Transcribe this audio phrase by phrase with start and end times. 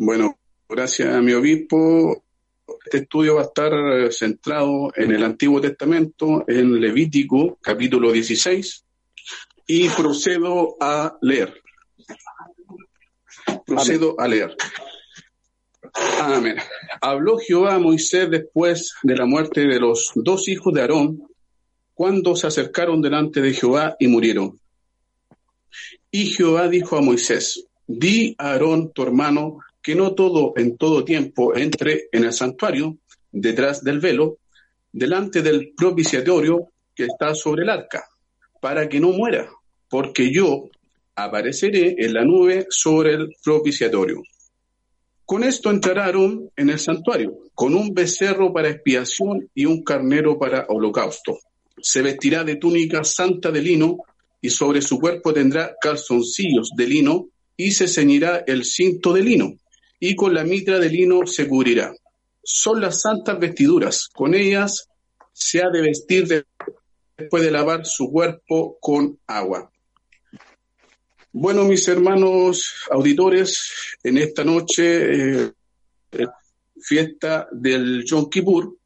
[0.00, 0.38] Bueno,
[0.68, 2.22] gracias a mi obispo.
[2.84, 8.84] Este estudio va a estar eh, centrado en el Antiguo Testamento, en Levítico, capítulo 16,
[9.66, 11.52] y procedo a leer.
[13.66, 14.56] Procedo a leer.
[16.20, 16.58] Amén.
[17.00, 21.28] Habló Jehová a Moisés después de la muerte de los dos hijos de Aarón,
[21.92, 24.60] cuando se acercaron delante de Jehová y murieron.
[26.12, 31.04] Y Jehová dijo a Moisés, di a Aarón, tu hermano, que no todo en todo
[31.04, 32.98] tiempo entre en el santuario,
[33.30, 34.38] detrás del velo,
[34.92, 38.04] delante del propiciatorio que está sobre el arca,
[38.60, 39.48] para que no muera,
[39.88, 40.68] porque yo
[41.14, 44.22] apareceré en la nube sobre el propiciatorio.
[45.24, 50.66] Con esto entraron en el santuario, con un becerro para expiación y un carnero para
[50.68, 51.38] holocausto.
[51.80, 53.98] Se vestirá de túnica santa de lino,
[54.40, 59.54] y sobre su cuerpo tendrá calzoncillos de lino, y se ceñirá el cinto de lino,
[60.00, 61.92] y con la mitra de lino se cubrirá.
[62.42, 64.88] Son las santas vestiduras, con ellas
[65.32, 66.44] se ha de vestir
[67.16, 69.70] después de lavar su cuerpo con agua.
[71.32, 75.52] Bueno, mis hermanos auditores, en esta noche, eh,
[76.80, 78.76] fiesta del Yom Kippur,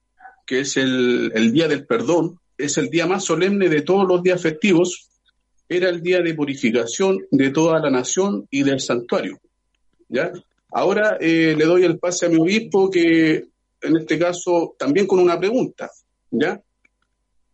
[0.45, 4.23] que es el, el, día del perdón, es el día más solemne de todos los
[4.23, 5.09] días festivos,
[5.69, 9.41] era el día de purificación de toda la nación y del santuario.
[10.09, 10.33] ¿ya?
[10.73, 13.45] Ahora eh, le doy el pase a mi obispo, que
[13.81, 15.91] en este caso también con una pregunta.
[16.31, 16.61] ¿ya?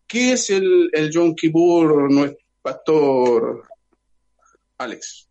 [0.06, 3.62] ¿Qué es el, el Yom Kippur, nuestro pastor
[4.78, 5.28] Alex.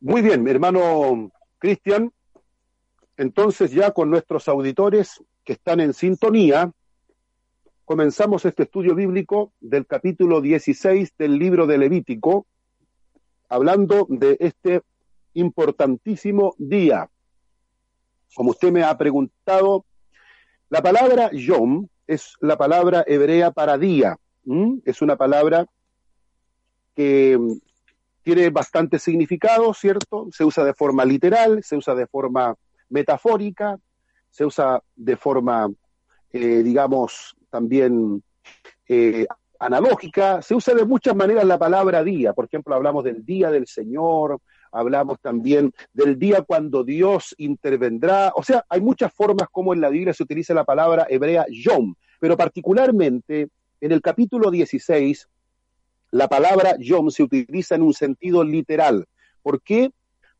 [0.00, 2.12] Muy bien, mi hermano Cristian.
[3.16, 6.70] Entonces ya con nuestros auditores que están en sintonía,
[7.84, 12.46] comenzamos este estudio bíblico del capítulo 16 del libro de Levítico,
[13.48, 14.82] hablando de este
[15.40, 17.08] importantísimo día.
[18.34, 19.84] Como usted me ha preguntado,
[20.68, 24.18] la palabra yom es la palabra hebrea para día.
[24.84, 25.66] Es una palabra
[26.94, 27.52] que mm,
[28.22, 30.28] tiene bastante significado, ¿cierto?
[30.32, 32.54] Se usa de forma literal, se usa de forma
[32.88, 33.78] metafórica,
[34.30, 35.70] se usa de forma,
[36.32, 38.22] eh, digamos, también
[38.88, 39.26] eh,
[39.58, 42.32] analógica, se usa de muchas maneras la palabra día.
[42.32, 44.40] Por ejemplo, hablamos del día del Señor,
[44.72, 48.32] hablamos también del día cuando Dios intervendrá.
[48.34, 51.94] O sea, hay muchas formas como en la Biblia se utiliza la palabra hebrea yom,
[52.20, 53.48] pero particularmente
[53.80, 55.28] en el capítulo 16
[56.10, 59.06] la palabra yom se utiliza en un sentido literal.
[59.42, 59.90] ¿Por qué?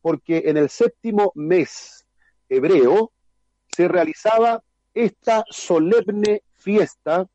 [0.00, 2.06] Porque en el séptimo mes
[2.49, 3.12] hebreo
[3.77, 4.62] se realizaba
[4.94, 7.27] esta solemne fiesta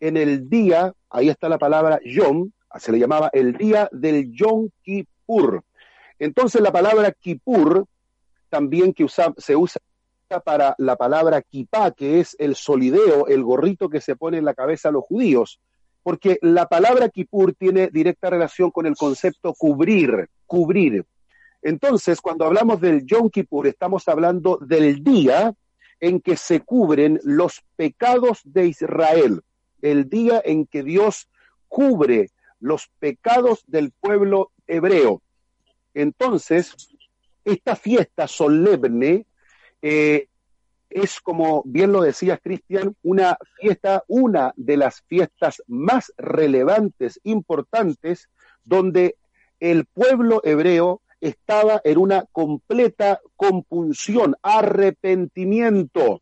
[0.00, 4.68] en el día, ahí está la palabra yom, se le llamaba el día del Yom
[4.82, 5.62] Kippur.
[6.18, 7.86] Entonces la palabra Kippur,
[8.48, 9.06] también que
[9.38, 9.80] se usa
[10.44, 14.54] para la palabra kippah, que es el solideo, el gorrito que se pone en la
[14.54, 15.60] cabeza a los judíos
[16.04, 21.04] porque la palabra Kippur tiene directa relación con el concepto cubrir, cubrir.
[21.62, 25.54] Entonces, cuando hablamos del Yom Kippur, estamos hablando del día
[25.98, 29.40] en que se cubren los pecados de Israel,
[29.80, 31.26] el día en que Dios
[31.68, 32.30] cubre
[32.60, 35.22] los pecados del pueblo hebreo.
[35.94, 36.74] Entonces,
[37.44, 39.26] esta fiesta solemne
[39.80, 40.28] eh,
[40.90, 48.28] es, como bien lo decías, Cristian, una fiesta, una de las fiestas más relevantes, importantes,
[48.64, 49.16] donde
[49.60, 56.20] el pueblo hebreo estaba en una completa compunción, arrepentimiento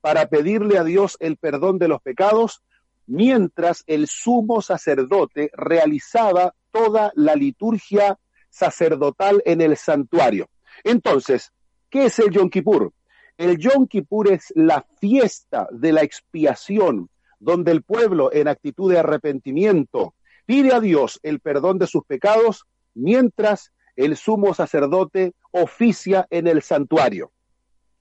[0.00, 2.62] para pedirle a Dios el perdón de los pecados,
[3.06, 8.18] mientras el sumo sacerdote realizaba toda la liturgia
[8.54, 10.48] sacerdotal en el santuario.
[10.84, 11.52] Entonces,
[11.90, 12.92] ¿qué es el Yom Kippur?
[13.36, 17.10] El Yom Kippur es la fiesta de la expiación,
[17.40, 20.14] donde el pueblo, en actitud de arrepentimiento,
[20.46, 26.62] pide a Dios el perdón de sus pecados, mientras el sumo sacerdote oficia en el
[26.62, 27.32] santuario.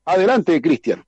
[0.06, 1.04] Adelante, Cristian.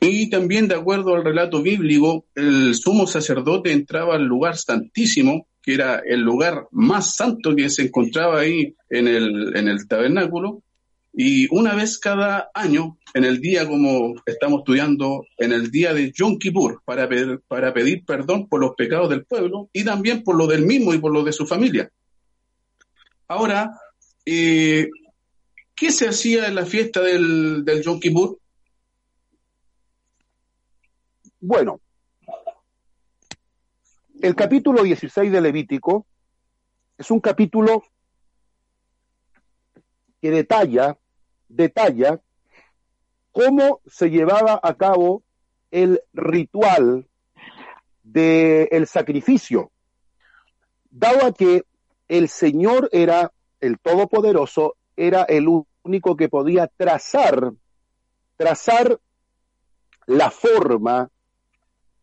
[0.00, 5.74] Y también, de acuerdo al relato bíblico, el sumo sacerdote entraba al lugar santísimo, que
[5.74, 10.62] era el lugar más santo que se encontraba ahí en el, en el tabernáculo,
[11.12, 16.12] y una vez cada año, en el día como estamos estudiando, en el día de
[16.12, 20.36] Yom Kippur, para pedir, para pedir perdón por los pecados del pueblo y también por
[20.36, 21.90] lo del mismo y por lo de su familia.
[23.26, 23.72] Ahora,
[24.24, 24.88] eh,
[25.74, 28.38] ¿qué se hacía en la fiesta del, del Yom Kippur?
[31.40, 31.80] Bueno,
[34.22, 36.06] el capítulo 16 de Levítico
[36.96, 37.84] es un capítulo
[40.20, 40.96] que detalla,
[41.48, 42.20] detalla
[43.32, 45.22] cómo se llevaba a cabo
[45.70, 47.06] el ritual
[48.02, 49.70] del sacrificio,
[50.90, 51.64] dado que
[52.08, 55.46] el Señor era el Todopoderoso, era el
[55.82, 57.52] único que podía trazar,
[58.36, 58.98] trazar
[60.06, 61.10] la forma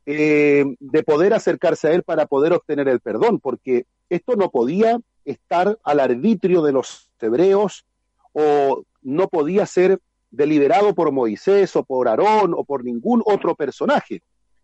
[0.05, 4.99] eh, de poder acercarse a Él para poder obtener el perdón, porque esto no podía
[5.25, 7.85] estar al arbitrio de los hebreos
[8.33, 14.21] o no podía ser deliberado por Moisés o por Aarón o por ningún otro personaje.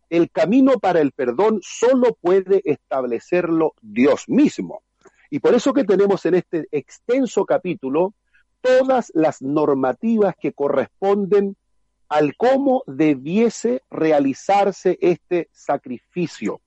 [0.10, 4.82] El camino para el perdón solo puede establecerlo Dios mismo.
[5.30, 8.16] Y por eso que tenemos en este extenso capítulo
[8.62, 11.56] todas las normativas que corresponden
[12.10, 16.60] al cómo debiese realizarse este sacrificio,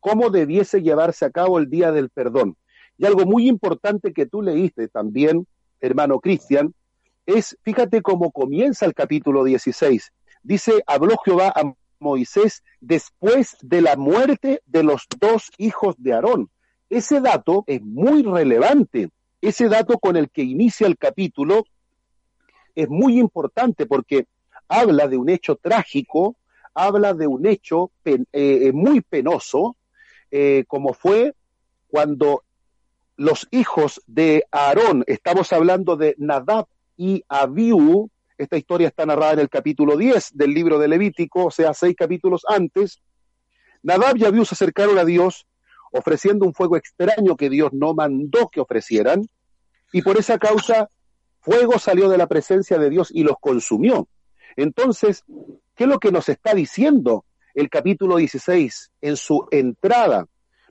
[0.00, 2.56] cómo debiese llevarse a cabo el día del perdón.
[2.98, 5.46] Y algo muy importante que tú leíste también,
[5.80, 6.74] hermano Cristian,
[7.26, 10.12] es, fíjate cómo comienza el capítulo 16.
[10.42, 16.50] Dice, habló Jehová a Moisés después de la muerte de los dos hijos de Aarón.
[16.90, 19.10] Ese dato es muy relevante.
[19.40, 21.64] Ese dato con el que inicia el capítulo
[22.74, 24.26] es muy importante porque
[24.68, 26.36] habla de un hecho trágico,
[26.74, 29.76] habla de un hecho eh, muy penoso,
[30.30, 31.34] eh, como fue
[31.88, 32.44] cuando
[33.16, 36.66] los hijos de Aarón, estamos hablando de Nadab
[36.96, 41.50] y Abiú, esta historia está narrada en el capítulo 10 del libro de Levítico, o
[41.50, 43.00] sea, seis capítulos antes,
[43.82, 45.46] Nadab y Abiú se acercaron a Dios
[45.92, 49.28] ofreciendo un fuego extraño que Dios no mandó que ofrecieran,
[49.92, 50.88] y por esa causa
[51.40, 54.08] fuego salió de la presencia de Dios y los consumió.
[54.56, 55.24] Entonces,
[55.74, 60.26] ¿qué es lo que nos está diciendo el capítulo 16 en su entrada?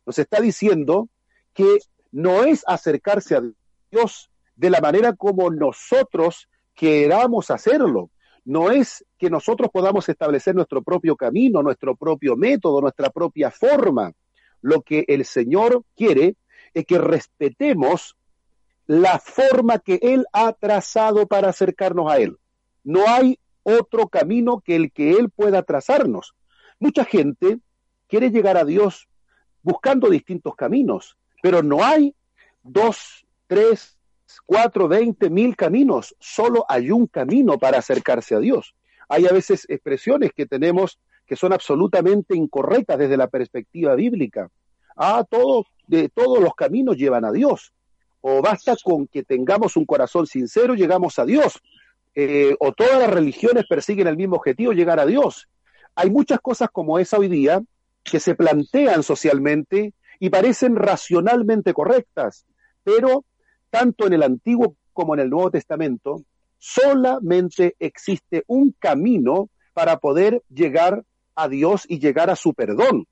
[0.06, 1.10] Nos está diciendo
[1.54, 1.80] que
[2.12, 3.44] no es acercarse a
[3.92, 8.10] Dios de la manera como nosotros queramos hacerlo.
[8.44, 14.12] No es que nosotros podamos establecer nuestro propio camino, nuestro propio método, nuestra propia forma.
[14.62, 16.36] Lo que el Señor quiere
[16.74, 18.16] es que respetemos
[18.88, 22.38] la forma que Él ha trazado para acercarnos a Él.
[22.84, 26.34] No hay otro camino que el que Él pueda trazarnos.
[26.80, 27.60] Mucha gente
[28.08, 29.08] quiere llegar a Dios
[29.62, 32.16] buscando distintos caminos, pero no hay
[32.64, 33.98] dos, tres,
[34.46, 38.76] cuatro, veinte mil caminos, solo hay un camino para acercarse a Dios.
[39.10, 44.50] Hay a veces expresiones que tenemos que son absolutamente incorrectas desde la perspectiva bíblica.
[44.96, 47.74] Ah, todos, de todos los caminos llevan a Dios.
[48.22, 51.62] O basta con que tengamos un corazón sincero, llegamos a Dios.
[52.14, 55.48] Eh, o todas las religiones persiguen el mismo objetivo, llegar a Dios.
[55.96, 57.62] Hay muchas cosas como esa hoy día
[58.04, 62.46] que se plantean socialmente y parecen racionalmente correctas,
[62.84, 63.26] pero
[63.70, 66.24] tanto en el Antiguo como en el Nuevo Testamento,
[66.58, 71.04] solamente existe un camino para poder llegar
[71.36, 73.08] a Dios y llegar a su perdón.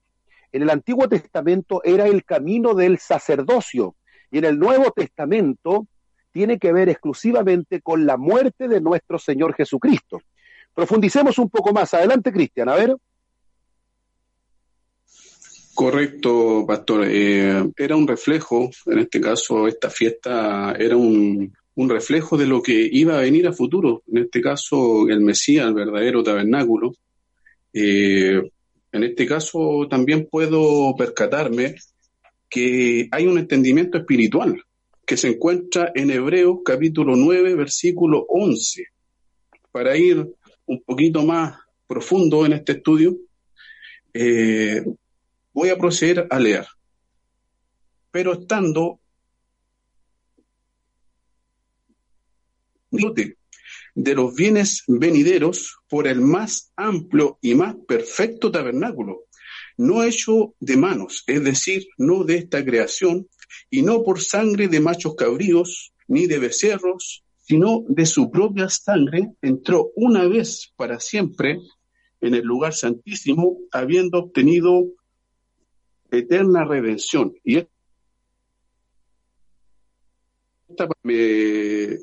[0.52, 3.96] En el Antiguo Testamento era el camino del sacerdocio
[4.32, 5.88] y en el Nuevo Testamento
[6.32, 10.22] tiene que ver exclusivamente con la muerte de nuestro Señor Jesucristo.
[10.74, 11.94] Profundicemos un poco más.
[11.94, 12.96] Adelante, Cristian, a ver.
[15.74, 17.06] Correcto, pastor.
[17.08, 22.90] Eh, era un reflejo, en este caso esta fiesta era un, reflejo de lo que
[22.92, 24.04] iba a venir a futuro.
[24.08, 26.94] En este caso el Mesías, el verdadero tabernáculo.
[27.72, 28.42] Eh,
[28.92, 31.76] en este caso también puedo percatarme
[32.50, 34.62] que hay un entendimiento espiritual
[35.10, 38.86] que se encuentra en Hebreos capítulo 9, versículo 11.
[39.72, 40.36] Para ir
[40.68, 43.18] un poquito más profundo en este estudio,
[44.14, 44.86] eh,
[45.52, 46.68] voy a proceder a leer.
[48.12, 49.00] Pero estando
[52.92, 59.24] de los bienes venideros por el más amplio y más perfecto tabernáculo,
[59.76, 63.28] no hecho de manos, es decir, no de esta creación,
[63.70, 69.32] y no por sangre de machos cabríos, ni de becerros, sino de su propia sangre,
[69.42, 71.58] entró una vez para siempre
[72.22, 74.86] en el lugar santísimo, habiendo obtenido
[76.12, 77.34] eterna redención.
[77.44, 77.58] Y
[80.68, 81.98] esta me,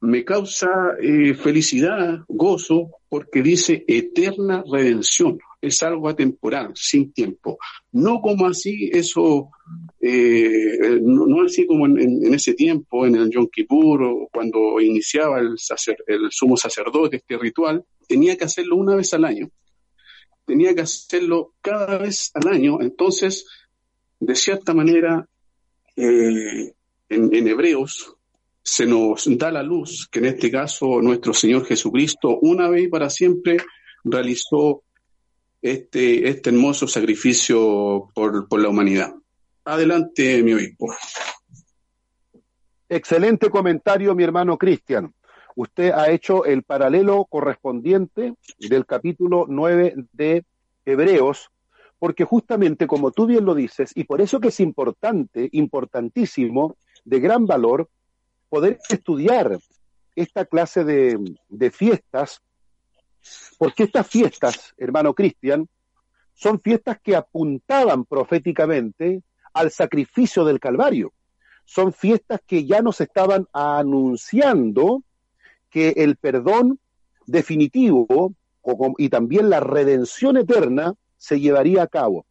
[0.00, 0.68] me causa
[1.00, 5.38] eh, felicidad, gozo, porque dice eterna redención.
[5.60, 7.58] Es algo atemporal, sin tiempo.
[7.92, 9.50] No como así eso,
[10.00, 15.56] eh, no, así como en, ese tiempo, en el Yom Kippur, o cuando iniciaba el,
[16.06, 19.50] el sumo sacerdote este ritual, tenía que hacerlo una vez al año.
[20.46, 22.80] Tenía que hacerlo cada vez al año.
[22.80, 23.46] Entonces,
[24.20, 25.28] de cierta manera,
[25.96, 26.72] eh,
[27.08, 28.14] en, Hebreos
[28.62, 32.88] se nos da la luz que en este caso nuestro Señor Jesucristo una vez y
[32.88, 33.56] para siempre
[34.04, 34.82] realizó
[35.62, 39.14] este, este hermoso sacrificio por, por la humanidad.
[39.64, 40.94] Adelante, mi obispo.
[42.88, 45.12] Excelente comentario, mi hermano Cristian.
[45.54, 50.44] Usted ha hecho el paralelo correspondiente del capítulo 9 de
[50.86, 51.50] Hebreos,
[51.98, 57.20] porque justamente como tú bien lo dices, y por eso que es importante, importantísimo, de
[57.20, 57.88] gran valor,
[58.48, 59.58] poder estudiar
[60.14, 62.40] esta clase de, de fiestas,
[63.58, 65.68] porque estas fiestas, hermano Cristian,
[66.34, 71.12] son fiestas que apuntaban proféticamente al sacrificio del Calvario.
[71.64, 75.02] Son fiestas que ya nos estaban anunciando
[75.68, 76.78] que el perdón
[77.26, 78.34] definitivo
[78.98, 82.26] y también la redención eterna se llevaría a cabo.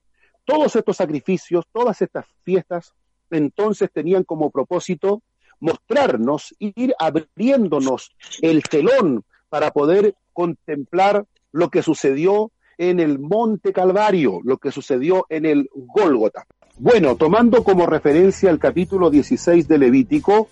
[0.45, 2.93] Todos estos sacrificios, todas estas fiestas,
[3.29, 5.21] entonces tenían como propósito
[5.59, 14.39] mostrarnos, ir abriéndonos el telón para poder contemplar lo que sucedió en el Monte Calvario,
[14.43, 16.45] lo que sucedió en el Gólgota.
[16.77, 20.47] Bueno, tomando como referencia el capítulo 16 de Levítico,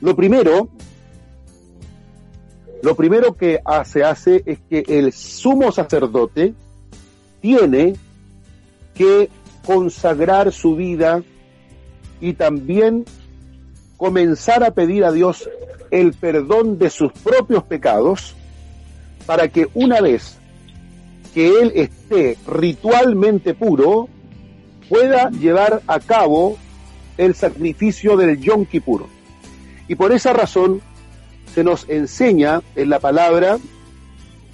[0.00, 0.70] lo primero,
[2.82, 6.54] lo primero que se hace es que el sumo sacerdote
[7.42, 7.96] tiene
[8.94, 9.28] que
[9.66, 11.22] consagrar su vida
[12.20, 13.04] y también
[13.96, 15.48] comenzar a pedir a Dios
[15.90, 18.34] el perdón de sus propios pecados
[19.24, 20.36] para que una vez
[21.34, 24.08] que Él esté ritualmente puro,
[24.88, 26.56] pueda llevar a cabo
[27.18, 29.06] el sacrificio del Yom Kippur.
[29.88, 30.80] Y por esa razón
[31.54, 33.58] se nos enseña en la palabra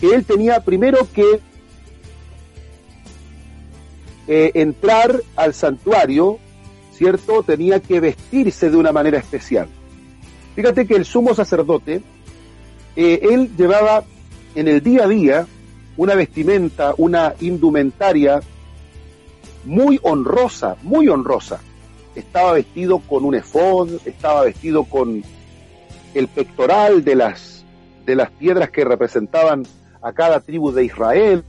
[0.01, 1.41] que Él tenía primero que
[4.27, 6.39] eh, entrar al santuario
[6.93, 7.43] ¿cierto?
[7.43, 9.69] Tenía que vestirse de una manera especial.
[10.55, 12.03] Fíjate que el sumo sacerdote,
[12.97, 14.05] eh, él llevaba
[14.55, 15.47] en el día a día
[15.97, 18.41] una vestimenta, una indumentaria
[19.65, 21.61] muy honrosa, muy honrosa.
[22.15, 25.23] Estaba vestido con un efod, estaba vestido con
[26.15, 27.65] el pectoral de las,
[28.05, 29.65] de las piedras que representaban
[30.03, 31.45] a cada tribu de Israel.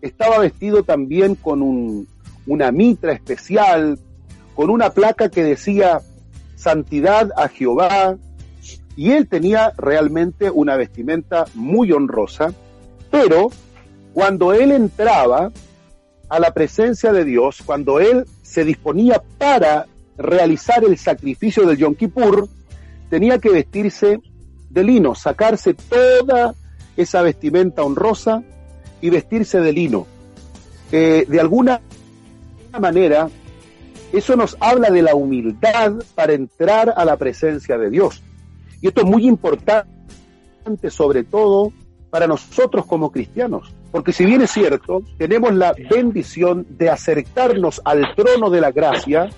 [0.00, 2.08] Estaba vestido también con un,
[2.46, 3.98] una mitra especial,
[4.54, 6.00] con una placa que decía
[6.56, 8.16] santidad a Jehová,
[8.96, 12.52] y él tenía realmente una vestimenta muy honrosa,
[13.10, 13.50] pero
[14.12, 15.50] cuando él entraba
[16.28, 19.86] a la presencia de Dios, cuando él se disponía para
[20.18, 22.48] realizar el sacrificio del Yom Kippur,
[23.08, 24.20] tenía que vestirse
[24.68, 26.54] de lino, sacarse toda
[26.96, 28.42] esa vestimenta honrosa
[29.00, 30.06] y vestirse de lino.
[30.92, 31.80] Eh, de alguna
[32.78, 33.28] manera,
[34.12, 38.22] eso nos habla de la humildad para entrar a la presencia de Dios.
[38.80, 39.88] Y esto es muy importante,
[40.88, 41.72] sobre todo
[42.10, 43.72] para nosotros como cristianos.
[43.92, 49.30] Porque si bien es cierto, tenemos la bendición de acercarnos al trono de la gracia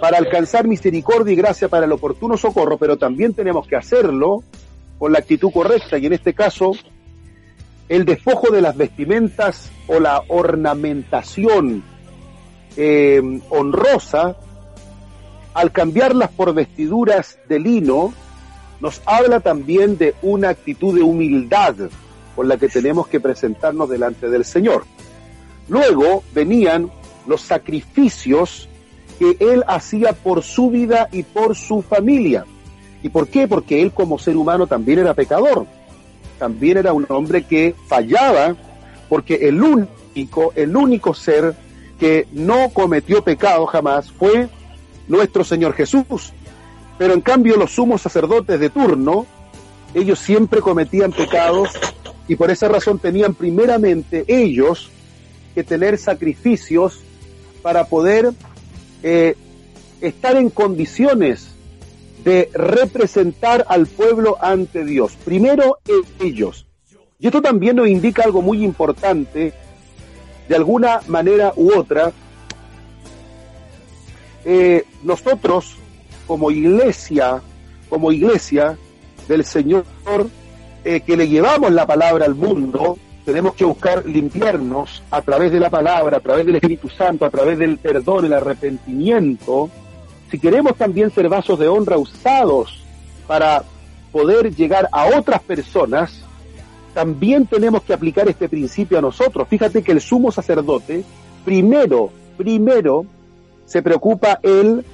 [0.00, 4.42] para alcanzar misericordia y gracia para el oportuno socorro, pero también tenemos que hacerlo
[4.98, 6.72] con la actitud correcta y en este caso
[7.88, 11.84] el despojo de las vestimentas o la ornamentación
[12.76, 14.36] eh, honrosa,
[15.54, 18.12] al cambiarlas por vestiduras de lino,
[18.80, 21.74] nos habla también de una actitud de humildad
[22.34, 24.84] con la que tenemos que presentarnos delante del Señor.
[25.68, 26.90] Luego venían
[27.26, 28.68] los sacrificios
[29.18, 32.44] que Él hacía por su vida y por su familia.
[33.02, 33.46] ¿Y por qué?
[33.46, 35.66] Porque Él como ser humano también era pecador.
[36.38, 38.56] También era un hombre que fallaba
[39.08, 41.54] porque el único, el único ser
[42.02, 44.48] que no cometió pecado jamás fue
[45.06, 46.32] nuestro Señor Jesús.
[46.98, 49.24] Pero en cambio los sumos sacerdotes de turno,
[49.94, 51.68] ellos siempre cometían pecados
[52.26, 54.90] y por esa razón tenían primeramente ellos
[55.54, 56.98] que tener sacrificios
[57.62, 58.32] para poder
[59.04, 59.36] eh,
[60.00, 61.54] estar en condiciones
[62.24, 65.12] de representar al pueblo ante Dios.
[65.24, 65.78] Primero
[66.18, 66.66] ellos.
[67.20, 69.52] Y esto también nos indica algo muy importante
[70.52, 72.12] de alguna manera u otra,
[74.44, 75.78] eh, nosotros
[76.26, 77.40] como iglesia,
[77.88, 78.76] como iglesia
[79.28, 79.86] del Señor,
[80.84, 85.60] eh, que le llevamos la palabra al mundo, tenemos que buscar limpiarnos a través de
[85.60, 89.70] la palabra, a través del Espíritu Santo, a través del perdón, el arrepentimiento.
[90.30, 92.84] Si queremos también ser vasos de honra usados
[93.26, 93.64] para
[94.12, 96.22] poder llegar a otras personas,
[96.94, 99.48] también tenemos que aplicar este principio a nosotros.
[99.48, 101.04] Fíjate que el sumo sacerdote,
[101.44, 103.06] primero, primero,
[103.64, 104.84] se preocupa él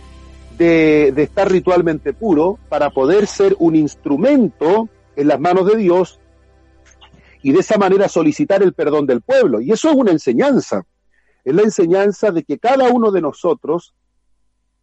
[0.57, 6.21] de, de estar ritualmente puro para poder ser un instrumento en las manos de Dios
[7.43, 9.61] y de esa manera solicitar el perdón del pueblo.
[9.61, 10.85] Y eso es una enseñanza.
[11.45, 13.95] Es la enseñanza de que cada uno de nosotros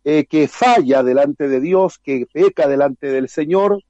[0.04, 3.82] eh, que falla delante de Dios, que peca delante del Señor,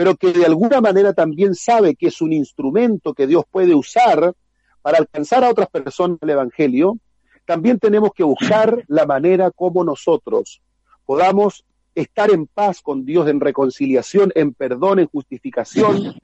[0.00, 4.32] pero que de alguna manera también sabe que es un instrumento que Dios puede usar
[4.80, 6.96] para alcanzar a otras personas el Evangelio,
[7.44, 10.62] también tenemos que buscar la manera como nosotros
[11.04, 16.18] podamos estar en paz con Dios, en reconciliación, en perdón, en justificación.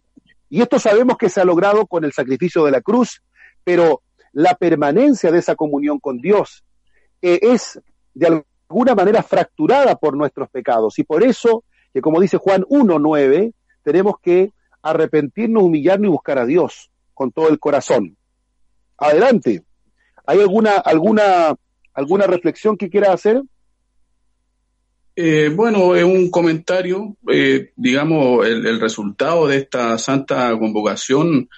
[0.48, 3.20] Y esto sabemos que se ha logrado con el sacrificio de la cruz,
[3.62, 4.00] pero
[4.32, 6.64] la permanencia de esa comunión con Dios
[7.20, 7.78] eh, es
[8.14, 10.98] de alguna manera fracturada por nuestros pecados.
[10.98, 13.52] Y por eso, que como dice Juan 1.9,
[13.86, 14.50] tenemos que
[14.82, 18.16] arrepentirnos, humillarnos y buscar a Dios con todo el corazón.
[18.98, 19.62] Adelante.
[20.26, 21.54] ¿Hay alguna, alguna,
[21.94, 23.42] alguna reflexión que quiera hacer?
[25.14, 31.48] Eh, bueno, es un comentario, eh, digamos, el, resultado de esta santa convocación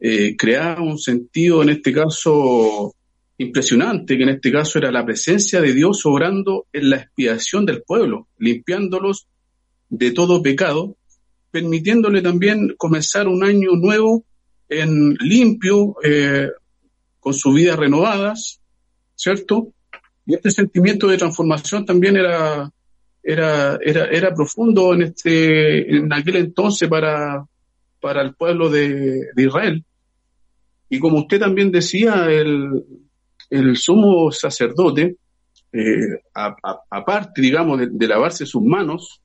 [0.00, 2.92] eh, crea un sentido, en este caso,
[3.38, 7.82] impresionante, que en este caso era la presencia de Dios obrando en la expiación del
[7.82, 9.28] pueblo, limpiándolos
[9.88, 10.96] de todo pecado,
[11.52, 14.24] permitiéndole también comenzar un año nuevo
[14.68, 16.48] en limpio, eh,
[17.20, 18.60] con sus vidas renovadas,
[19.14, 19.68] ¿cierto?
[20.26, 22.70] Y este sentimiento de transformación también era,
[23.22, 27.44] era, era, era profundo en, este, en aquel entonces para,
[28.00, 29.84] para el pueblo de, Israel.
[30.88, 32.84] Y como usted también decía, el,
[33.50, 35.16] el sumo sacerdote,
[35.72, 36.20] eh,
[36.90, 39.21] aparte, digamos, de, lavarse sus manos,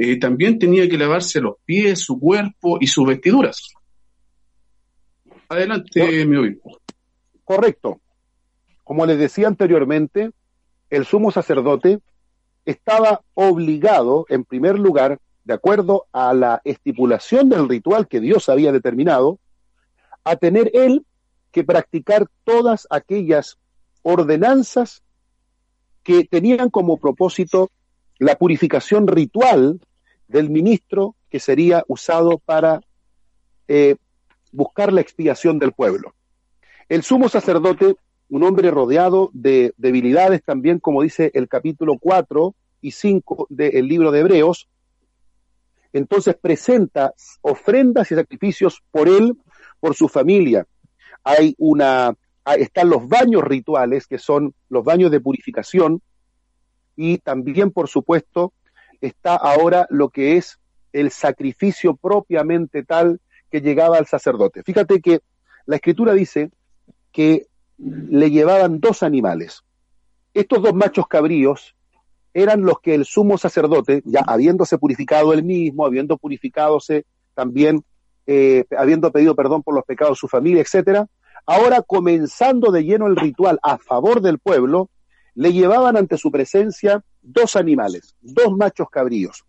[0.00, 3.74] eh, también tenía que lavarse los pies, su cuerpo y sus vestiduras.
[5.48, 6.78] Adelante, mi obispo.
[7.42, 8.00] Correcto.
[8.84, 10.30] Como les decía anteriormente,
[10.88, 11.98] el sumo sacerdote
[12.64, 18.70] estaba obligado, en primer lugar, de acuerdo a la estipulación del ritual que Dios había
[18.70, 19.40] determinado,
[20.22, 21.04] a tener él
[21.50, 23.58] que practicar todas aquellas
[24.02, 25.02] ordenanzas
[26.04, 27.72] que tenían como propósito
[28.18, 29.80] la purificación ritual
[30.26, 32.80] del ministro que sería usado para
[33.68, 33.96] eh,
[34.52, 36.14] buscar la expiación del pueblo.
[36.88, 37.96] El sumo sacerdote,
[38.30, 44.10] un hombre rodeado de debilidades también, como dice el capítulo 4 y 5 del libro
[44.10, 44.68] de Hebreos,
[45.92, 49.36] entonces presenta ofrendas y sacrificios por él,
[49.80, 50.66] por su familia.
[51.24, 52.14] Hay una,
[52.58, 56.02] están los baños rituales, que son los baños de purificación,
[57.00, 58.52] y también, por supuesto,
[59.00, 60.58] está ahora lo que es
[60.92, 63.20] el sacrificio propiamente tal
[63.52, 64.64] que llegaba al sacerdote.
[64.64, 65.20] Fíjate que
[65.64, 66.50] la escritura dice
[67.12, 67.46] que
[67.78, 69.62] le llevaban dos animales.
[70.34, 71.76] Estos dos machos cabríos
[72.34, 77.84] eran los que el sumo sacerdote, ya habiéndose purificado él mismo, habiendo purificadose también,
[78.26, 81.06] eh, habiendo pedido perdón por los pecados de su familia, etcétera,
[81.46, 84.90] ahora comenzando de lleno el ritual a favor del pueblo,
[85.34, 89.44] le llevaban ante su presencia dos animales, dos machos cabríos.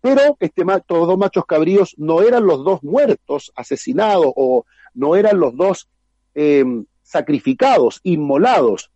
[0.00, 5.38] Pero este, estos dos machos cabríos no eran los dos muertos, asesinados, o no eran
[5.38, 5.88] los dos
[6.34, 8.90] Em, sacrificados, inmolados,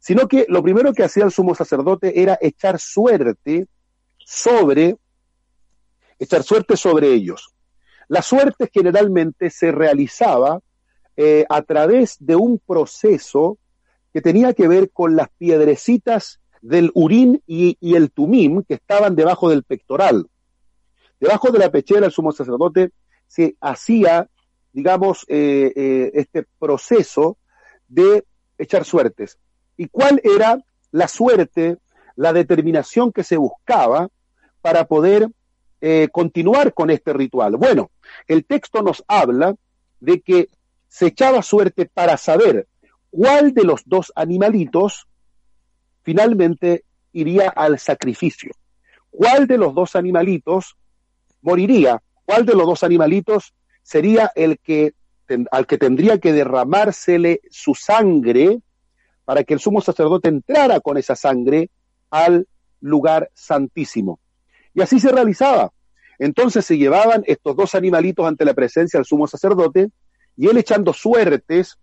[0.00, 3.68] sino que lo primero que hacía el sumo sacerdote era echar suerte
[4.18, 4.96] sobre,
[6.18, 7.54] echar suerte sobre ellos.
[8.08, 10.58] La suerte generalmente se realizaba
[11.16, 13.58] eh, a través de un proceso
[14.12, 19.48] que tenía que ver con las piedrecitas del urín y, el tumim que estaban debajo
[19.50, 20.26] del pectoral.
[21.18, 22.90] Debajo de la pechera el sumo sacerdote
[23.26, 24.28] se hacía
[24.72, 27.36] digamos, eh, eh, este proceso
[27.88, 28.24] de
[28.58, 29.38] echar suertes.
[29.76, 30.58] ¿Y cuál era
[30.90, 31.78] la suerte,
[32.16, 34.08] la determinación que se buscaba
[34.60, 35.28] para poder
[35.80, 37.56] eh, continuar con este ritual?
[37.56, 37.90] Bueno,
[38.26, 39.54] el texto nos habla
[40.00, 40.48] de que
[40.88, 42.66] se echaba suerte para saber
[43.12, 45.06] cuál de los dos animalitos
[46.02, 48.52] finalmente iría al sacrificio.
[49.10, 50.76] ¿Cuál de los dos animalitos
[51.42, 52.02] moriría?
[52.24, 54.94] ¿Cuál de los dos animalitos sería el que
[55.50, 58.60] al que tendría que derramársele su sangre
[59.24, 61.70] para que el sumo sacerdote entrara con esa sangre
[62.10, 62.46] al
[62.80, 64.18] lugar santísimo.
[64.74, 65.72] Y así se realizaba.
[66.18, 69.88] Entonces se llevaban estos dos animalitos ante la presencia del sumo sacerdote
[70.36, 71.78] y él echando suertes,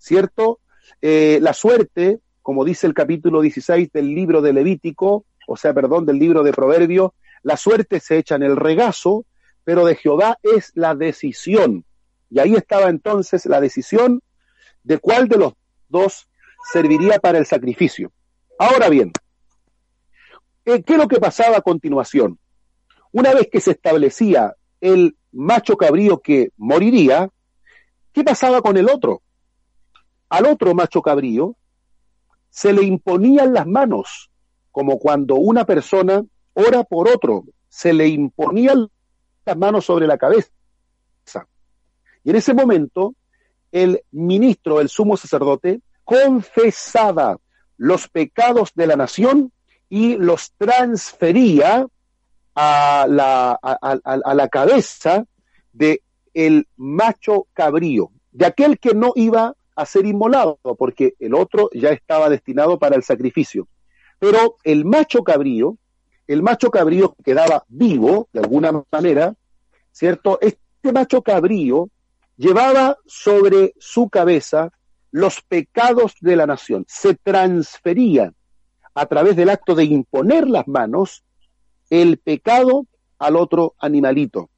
[0.00, 0.58] ¿cierto?
[1.00, 6.06] Eh, la suerte, como dice el capítulo 16 del libro de Levítico, o sea, perdón,
[6.06, 9.24] del libro de Proverbio, la suerte se echa en el regazo
[9.64, 11.84] pero de Jehová es la decisión.
[12.28, 14.20] Y ahí estaba entonces la decisión
[14.82, 15.52] de cuál de los
[15.88, 16.28] dos
[16.72, 18.12] serviría para el sacrificio.
[18.58, 19.12] Ahora bien,
[20.64, 22.38] ¿qué es lo que pasaba a continuación?
[23.12, 27.28] Una vez que se establecía el macho cabrío que moriría,
[28.12, 29.22] ¿qué pasaba con el otro?
[30.30, 31.56] Al otro macho cabrío
[32.48, 34.30] se le imponían las manos,
[34.70, 38.88] como cuando una persona ora por otro, se le imponían
[39.44, 40.50] las manos sobre la cabeza.
[42.22, 43.14] Y en ese momento,
[43.72, 47.38] el ministro, el sumo sacerdote, confesaba
[47.76, 49.52] los pecados de la nación
[49.88, 51.86] y los transfería
[52.54, 55.24] a la, a, la cabeza
[55.72, 56.02] de
[56.34, 61.90] el macho cabrío, de aquel que no iba a ser inmolado, porque el otro ya
[61.90, 63.66] estaba destinado para el sacrificio.
[64.18, 65.78] Pero el macho cabrío,
[66.26, 69.34] el macho cabrío quedaba vivo, de alguna manera,
[69.90, 70.38] ¿cierto?
[70.42, 71.88] Este macho cabrío
[72.36, 74.70] llevaba sobre su cabeza
[75.10, 78.32] los pecados de la nación, se transfería
[78.94, 81.24] a través del acto de imponer las manos
[81.88, 82.86] el pecado
[83.18, 84.50] al otro animalito.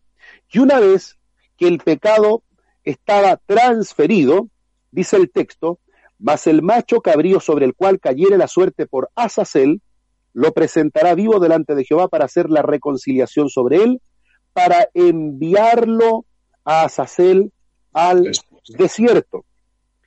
[0.51, 1.17] Y una vez
[1.57, 2.43] que el pecado
[2.85, 4.49] estaba transferido,
[4.93, 5.81] dice el texto,
[6.19, 9.83] mas el macho cabrío sobre el cual cayere la suerte por Azazel,
[10.33, 14.01] lo presentará vivo delante de Jehová para hacer la reconciliación sobre él,
[14.53, 16.25] para enviarlo
[16.65, 17.53] a Azazel
[17.93, 18.31] al
[18.69, 19.45] desierto.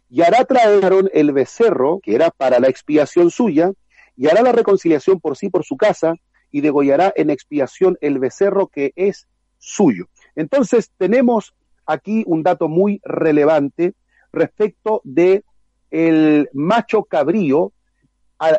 [0.10, 3.72] Y hará traer el becerro, que era para la expiación suya,
[4.16, 6.14] y hará la reconciliación por sí por su casa,
[6.52, 10.06] y degollará en expiación el becerro que es suyo.
[10.36, 11.54] Entonces tenemos
[11.86, 13.94] aquí un dato muy relevante
[14.36, 15.44] respecto de
[15.92, 17.72] el macho cabrío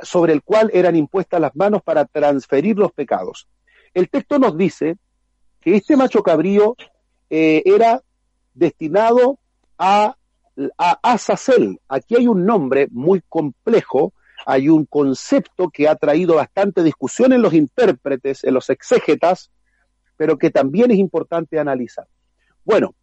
[0.03, 3.47] sobre el cual eran impuestas las manos para transferir los pecados.
[3.93, 4.97] El texto nos dice
[5.61, 6.77] que este macho cabrío
[7.29, 8.03] eh, era
[8.55, 9.39] destinado
[9.79, 10.17] a,
[10.79, 11.17] a.
[11.89, 14.13] Aquí hay un nombre muy complejo
[14.45, 19.51] hay un concepto que ha traído bastante discusión en los intérpretes, en los exégetas,
[20.17, 22.07] pero que también es importante analizar.
[22.65, 22.95] Bueno,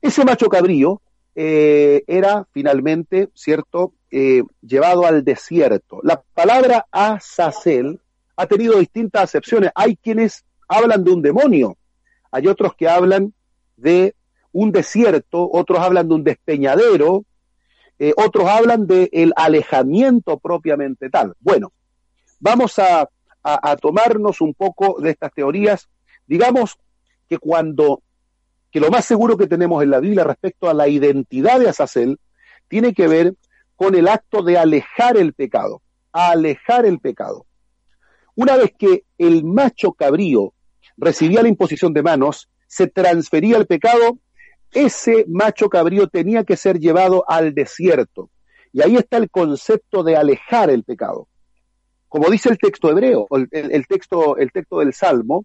[0.00, 1.02] ese macho cabrío
[1.34, 6.00] eh, era finalmente, ¿cierto?, eh, llevado al desierto.
[6.02, 8.00] La palabra Azazel
[8.36, 9.70] ha tenido distintas acepciones.
[9.74, 11.76] Hay quienes hablan de un demonio,
[12.30, 13.32] hay otros que hablan
[13.76, 14.14] de
[14.52, 17.24] un desierto, otros hablan de un despeñadero,
[17.98, 21.34] eh, otros hablan del el alejamiento propiamente tal.
[21.40, 21.72] Bueno,
[22.40, 23.08] vamos a,
[23.80, 25.88] tomarnos un poco de estas teorías.
[26.26, 26.78] Digamos
[27.28, 28.00] que cuando,
[28.74, 32.18] que lo más seguro que tenemos en la Biblia respecto a la identidad de Azazel,
[32.66, 33.36] tiene que ver
[33.76, 37.46] con el acto de alejar el pecado, alejar el pecado.
[38.34, 40.54] Una vez que el macho cabrío
[40.96, 44.18] recibía la imposición de manos, se transfería el pecado
[44.72, 48.30] ese macho cabrío tenía que ser llevado al desierto.
[48.72, 51.28] Y ahí está el concepto de alejar el pecado.
[52.08, 55.44] Como dice el texto hebreo, el, texto, el texto del Salmo,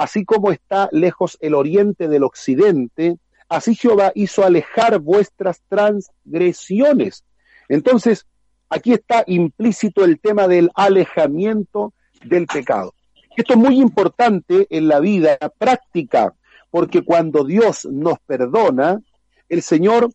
[0.00, 3.18] así como está lejos el oriente del occidente,
[3.50, 7.22] así Jehová hizo alejar vuestras transgresiones.
[7.68, 8.24] Entonces,
[8.70, 11.92] aquí está implícito el tema del alejamiento
[12.24, 12.94] del pecado.
[13.36, 16.32] Esto es muy importante en la vida práctica
[16.70, 19.02] porque cuando Dios nos perdona,
[19.50, 20.10] el Señor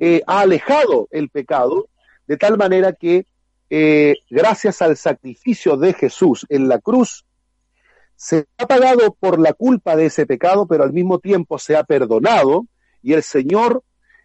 [0.00, 1.86] eh, ha alejado el pecado
[2.26, 3.24] de tal manera que
[3.70, 7.24] eh, gracias al sacrificio de Jesús en la cruz,
[8.18, 11.84] se ha pagado por la culpa de ese pecado, pero al mismo tiempo se ha
[11.84, 12.66] perdonado
[13.00, 13.84] y el Señor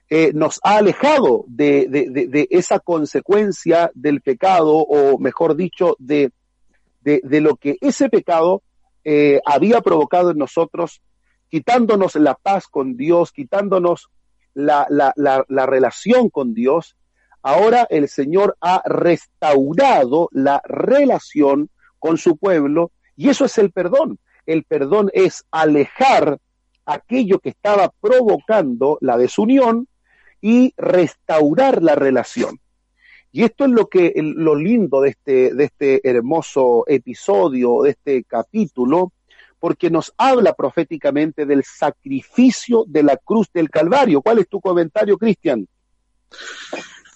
[0.10, 6.32] eh, nos ha alejado de, esa consecuencia del pecado, o mejor dicho, de,
[7.04, 8.64] lo que ese pecado
[9.46, 11.02] había provocado en nosotros
[11.54, 14.10] quitándonos la paz con Dios, quitándonos
[14.56, 14.88] la,
[15.48, 16.98] relación con Dios,
[17.44, 24.20] ahora el Señor ha restaurado la relación con su pueblo y eso es el perdón.
[24.46, 26.38] El perdón es alejar
[26.86, 29.88] aquello que estaba provocando la desunión
[30.42, 32.60] y restaurar la relación.
[33.32, 38.24] Y esto es lo que lo lindo de este, de este hermoso episodio, de este
[38.26, 39.12] capítulo,
[39.60, 44.22] porque nos habla proféticamente del sacrificio de la cruz del Calvario.
[44.22, 45.66] ¿Cuál es tu comentario, Cristian?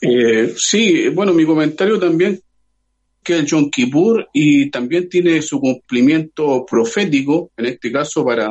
[0.02, 2.42] Eh, sí, bueno, mi comentario también
[3.28, 8.48] que el Yom Kippur y también tiene su cumplimiento profético, en este caso para,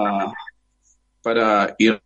[1.23, 1.99] para ir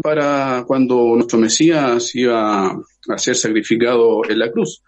[0.00, 4.84] para cuando nuestro Mesías iba a ser sacrificado en la cruz.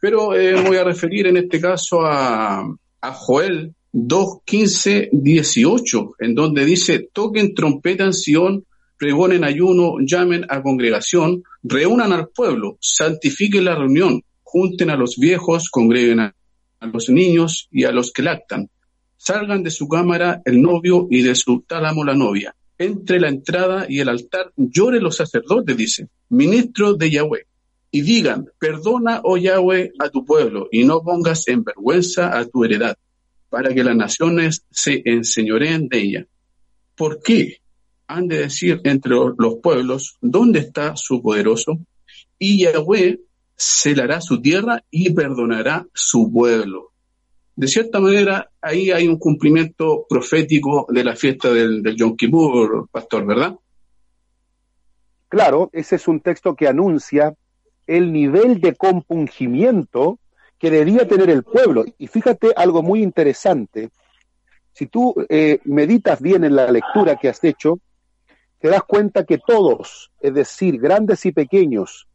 [0.00, 2.62] Pero eh, voy a referir en este caso a,
[3.00, 8.64] a Joel 2, 15, 18, en donde dice, toquen trompeta en Sion,
[9.02, 15.70] pregonen ayuno, llamen a congregación, reúnan al pueblo, santifiquen la reunión, junten a los viejos,
[15.70, 16.36] congreguen a,
[16.82, 18.70] los niños y a los que lactan.
[19.16, 22.54] Salgan de su cámara el novio y de su tálamo la novia.
[22.78, 27.46] Entre la entrada y el altar llore los sacerdotes, dice, ministro de Yahweh,
[27.90, 32.62] y digan, perdona, oh Yahweh, a tu pueblo, y no pongas en vergüenza a tu
[32.62, 32.96] heredad,
[33.50, 36.26] para que las naciones se enseñoreen de ella.
[36.94, 37.61] ¿Por qué?
[38.14, 41.78] Han de decir entre los pueblos, ¿dónde está su poderoso?
[42.38, 43.20] Y Yahweh
[43.56, 46.92] celará su tierra y perdonará su pueblo.
[47.56, 52.88] De cierta manera, ahí hay un cumplimiento profético de la fiesta del, del Yom Kippur,
[52.90, 53.54] pastor, ¿verdad?
[55.28, 57.34] Claro, ese es un texto que anuncia
[57.86, 60.18] el nivel de compungimiento
[60.58, 61.86] que debía tener el pueblo.
[61.96, 63.88] Y fíjate algo muy interesante.
[64.74, 67.78] Si tú eh, meditas bien en la lectura que has hecho,
[68.62, 72.06] te das cuenta que todos, es decir, grandes y pequeños,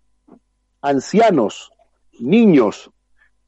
[0.81, 1.73] ancianos,
[2.19, 2.89] niños,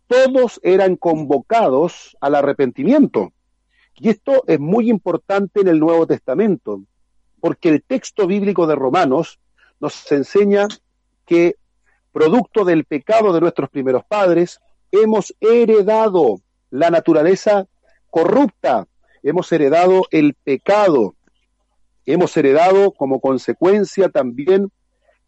[0.07, 3.31] todos eran convocados al arrepentimiento.
[3.95, 6.81] Y esto es muy importante en el Nuevo Testamento,
[7.39, 9.39] porque el texto bíblico de Romanos
[9.79, 10.67] nos enseña
[11.25, 11.55] que,
[12.11, 14.59] producto del pecado de nuestros primeros padres,
[14.91, 17.65] hemos heredado la naturaleza
[18.09, 18.89] corrupta,
[19.23, 21.15] hemos heredado el pecado,
[22.13, 24.71] hemos heredado como consecuencia también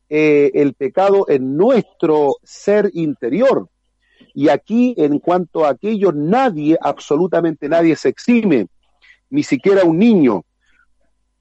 [0.10, 3.70] eh, el pecado en nuestro ser interior.
[4.34, 8.67] Y aquí, en cuanto a aquello, nadie, absolutamente nadie se exime,
[9.30, 10.44] ni siquiera un niño.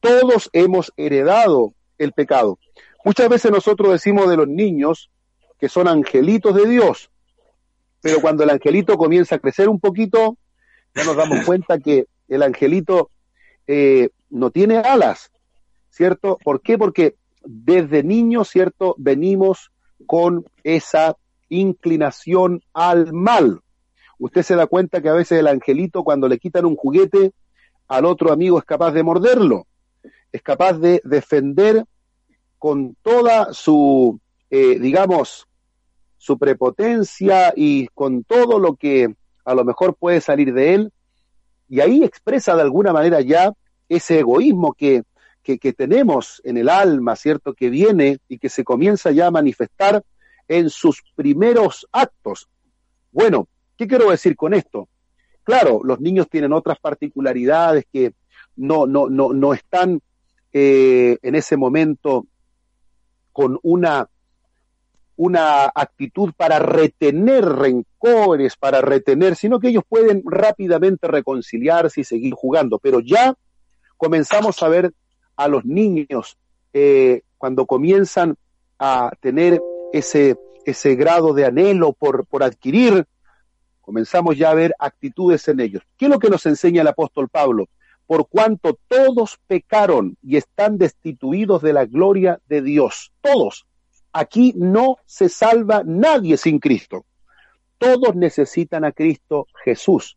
[0.00, 2.59] Todos hemos heredado el pecado.
[3.05, 5.11] Muchas veces nosotros decimos de los niños
[5.59, 7.11] que son angelitos de Dios,
[8.03, 10.37] pero cuando el angelito comienza a crecer un poquito,
[10.94, 13.11] ya nos damos cuenta que el angelito
[13.66, 15.30] eh, no tiene alas,
[15.90, 16.38] ¿cierto?
[16.42, 16.78] ¿Por qué?
[16.78, 18.94] Porque desde niños, ¿cierto?
[18.98, 19.70] Venimos
[20.06, 21.16] con esa
[21.48, 23.60] inclinación al mal.
[24.18, 27.32] Usted se da cuenta que a veces el angelito cuando le quitan un juguete
[27.88, 29.66] al otro amigo es capaz de morderlo,
[30.30, 31.84] es capaz de defender
[32.58, 35.48] con toda su, eh, digamos,
[36.18, 39.14] su prepotencia y con todo lo que
[39.44, 40.92] a lo mejor puede salir de él,
[41.68, 43.52] y ahí expresa de alguna manera ya
[43.90, 45.03] ese egoísmo que
[45.59, 47.55] que, tenemos en el alma, ¿cierto?
[47.55, 50.03] Que viene y que se comienza ya a manifestar
[50.48, 52.48] en sus primeros actos.
[53.12, 54.88] Bueno, ¿qué quiero decir con esto?
[55.42, 58.12] Claro, los niños tienen otras particularidades que
[58.57, 60.00] no, no, no, no están
[60.53, 62.26] eh, en ese momento
[63.33, 64.09] con una,
[65.16, 72.35] una actitud para retener rencores, para retener, sino que ellos pueden rápidamente reconciliarse y seguir
[72.35, 72.79] jugando.
[72.79, 73.35] Pero ya
[74.00, 74.94] comenzamos a ver
[75.36, 76.38] a los niños
[76.72, 78.34] eh, cuando comienzan
[78.78, 79.60] a tener
[79.92, 83.04] ese, ese grado de anhelo por, por adquirir,
[83.82, 85.82] comenzamos ya a ver actitudes en ellos.
[85.98, 87.68] ¿Qué es lo que nos enseña el apóstol Pablo?
[88.06, 93.12] Por cuanto todos pecaron y están destituidos de la gloria de Dios.
[93.20, 93.66] Todos.
[94.14, 97.04] Aquí no se salva nadie sin Cristo.
[97.76, 100.16] Todos necesitan a Cristo Jesús.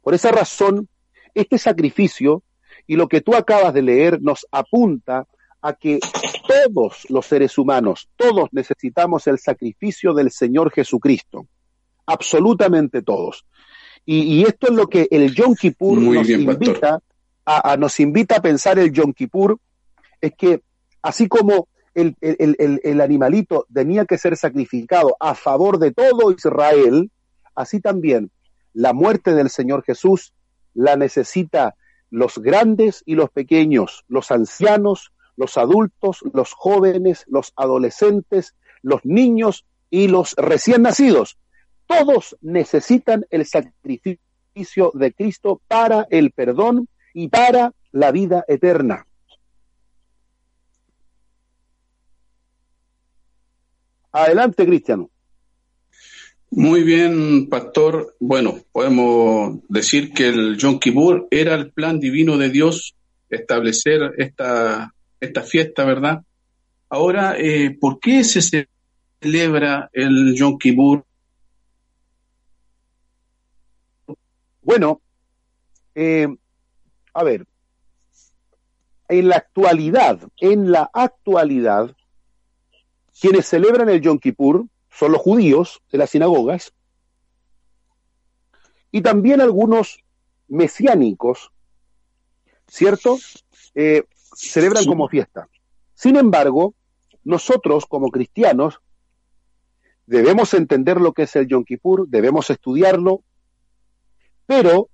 [0.00, 0.88] Por esa razón,
[1.34, 2.42] este sacrificio
[2.86, 5.26] y lo que tú acabas de leer nos apunta
[5.62, 5.98] a que
[6.46, 11.46] todos los seres humanos, todos necesitamos el sacrificio del Señor Jesucristo.
[12.06, 13.46] Absolutamente todos.
[14.06, 17.00] Y, esto es lo que el Yom Kippur nos invita
[17.46, 19.58] a, nos invita a pensar el Yom Kippur,
[20.20, 20.62] es que
[21.00, 27.10] así como el, el, animalito tenía que ser sacrificado a favor de todo Israel,
[27.54, 28.30] así también
[28.74, 30.34] la muerte del Señor Jesús
[30.74, 31.74] la necesita
[32.14, 39.66] los grandes y los pequeños, los ancianos, los adultos, los jóvenes, los adolescentes, los niños
[39.90, 41.38] y los recién nacidos.
[41.86, 49.08] Todos necesitan el sacrificio de Cristo para el perdón y para la vida eterna.
[54.12, 55.10] Adelante, Cristiano.
[56.56, 58.14] Muy bien, pastor.
[58.20, 62.94] Bueno, podemos decir que el Yom Kippur era el plan divino de Dios
[63.28, 66.22] establecer esta, esta fiesta, ¿verdad?
[66.88, 68.68] Ahora, eh, ¿por qué se
[69.20, 71.04] celebra el Yom Kippur?
[74.62, 75.00] Bueno,
[75.96, 76.28] eh,
[77.14, 77.46] a ver,
[79.08, 81.96] en la actualidad, en la actualidad,
[83.20, 86.72] quienes celebran el Yom Kippur son los judíos de las sinagogas
[88.92, 89.98] y también algunos
[90.46, 91.50] mesiánicos,
[92.68, 93.18] ¿cierto?
[93.74, 94.04] Eh,
[94.36, 95.48] celebran como fiesta.
[95.94, 96.74] Sin embargo,
[97.24, 98.80] nosotros como cristianos
[100.06, 103.24] debemos entender lo que es el Yom Kippur, debemos estudiarlo,
[104.46, 104.90] pero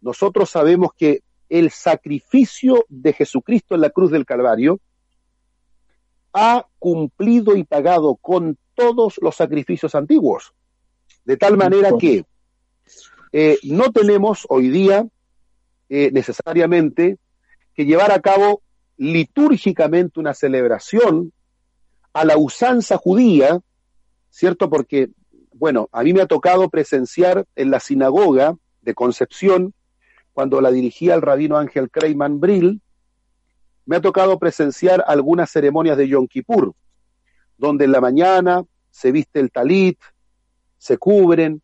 [0.00, 4.78] nosotros sabemos que el sacrificio de Jesucristo en la cruz del Calvario
[6.32, 10.52] ha cumplido y pagado con todos los sacrificios antiguos,
[11.24, 12.24] de tal manera que
[13.32, 15.06] eh, no tenemos hoy día
[15.88, 17.18] eh, necesariamente
[17.74, 18.62] que llevar a cabo
[18.96, 21.32] litúrgicamente una celebración
[22.12, 23.60] a la usanza judía,
[24.30, 24.68] ¿cierto?
[24.68, 25.10] Porque,
[25.52, 29.74] bueno, a mí me ha tocado presenciar en la sinagoga de Concepción,
[30.32, 32.80] cuando la dirigía el rabino Ángel Kreyman Brill,
[33.90, 36.72] me ha tocado presenciar algunas ceremonias de Yom Kippur,
[37.58, 39.98] donde en la mañana se viste el talit,
[40.78, 41.60] se cubren,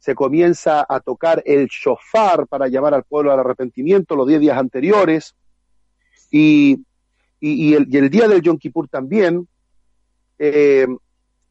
[0.00, 4.58] se comienza a tocar el shofar para llamar al pueblo al arrepentimiento los diez días
[4.58, 5.36] anteriores,
[6.32, 6.84] y,
[7.40, 9.46] el, día del Yom Kippur también
[10.36, 10.88] eh,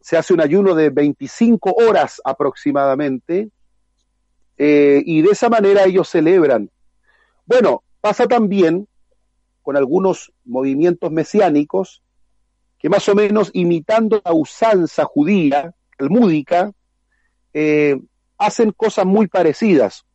[0.02, 3.50] se hace un ayuno de 25 horas aproximadamente,
[4.58, 6.70] eh, y de esa manera ellos celebran.
[7.46, 8.90] Bueno, pasa también
[9.68, 12.02] con algunos movimientos mesiánicos
[12.80, 16.72] que más o menos imitando la usanza judía, talmúdica,
[17.54, 18.00] eh,
[18.38, 20.06] hacen cosas muy parecidas.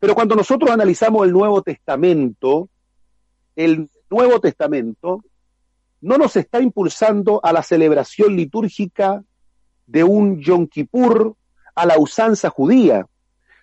[0.00, 2.68] Pero cuando nosotros analizamos el Nuevo Testamento,
[3.54, 5.22] el Nuevo Testamento
[6.00, 9.22] no nos está impulsando a la celebración litúrgica
[9.86, 11.36] de un Yom Kippur
[11.72, 13.06] a la usanza judía,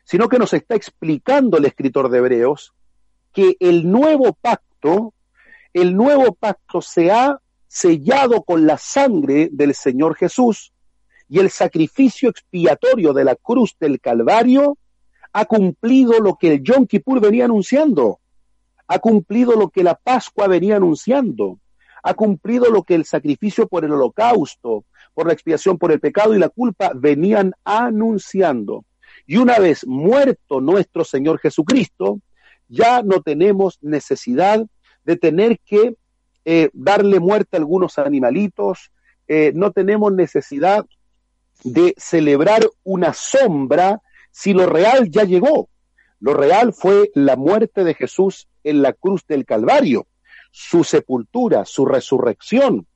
[0.06, 2.74] sino que nos está explicando el escritor de Hebreos
[3.34, 4.73] que el nuevo pacto,
[5.74, 10.74] el nuevo pacto se ha sellado con la sangre del Señor Jesús
[11.28, 14.78] y el sacrificio expiatorio de la cruz del Calvario
[15.32, 18.20] ha cumplido lo que el Yom Kippur venía anunciando,
[18.88, 21.60] ha cumplido lo que la Pascua venía anunciando,
[22.04, 26.36] ha cumplido lo que el sacrificio por el holocausto, por la expiación por el pecado
[26.36, 28.86] y la culpa venían anunciando.
[29.26, 32.20] Y una vez muerto nuestro Señor Jesucristo,
[32.68, 34.66] ya no tenemos necesidad
[35.04, 35.96] de tener que
[36.46, 38.92] eh, darle muerte a algunos animalitos,
[39.28, 40.86] eh, no tenemos necesidad
[41.64, 45.70] de celebrar una sombra si lo real ya llegó.
[46.20, 50.08] Lo real fue la muerte de Jesús en la cruz del Calvario,
[50.52, 52.88] su sepultura, su resurrección,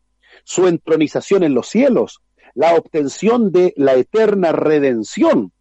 [0.44, 2.22] su entronización en los cielos,
[2.54, 5.52] la obtención de la eterna redención.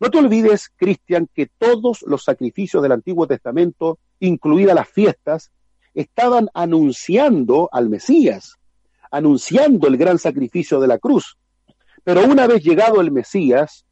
[0.00, 5.50] No te olvides, Cristian, que todos los sacrificios del Antiguo Testamento, incluidas las fiestas,
[5.94, 8.56] estaban anunciando al Mesías,
[9.10, 11.38] anunciando el gran sacrificio de la cruz.
[12.02, 13.86] Pero una vez llegado el Mesías,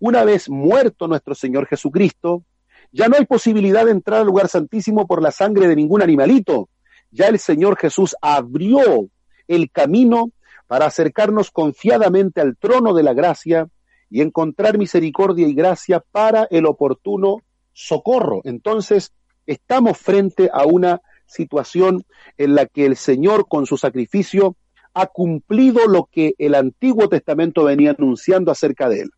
[0.00, 2.44] una vez muerto nuestro Señor Jesucristo,
[2.90, 6.68] ya no hay posibilidad de entrar al lugar santísimo por la sangre de ningún animalito.
[7.10, 9.08] Ya el Señor Jesús abrió
[9.48, 10.30] el camino
[10.66, 13.68] para acercarnos confiadamente al trono de la gracia
[14.14, 18.42] y encontrar misericordia y gracia para el oportuno socorro.
[18.44, 19.12] Entonces,
[19.44, 22.04] estamos frente a una situación
[22.38, 24.54] en la que el Señor con su sacrificio
[24.94, 29.10] ha cumplido lo que el Antiguo Testamento venía anunciando acerca de él.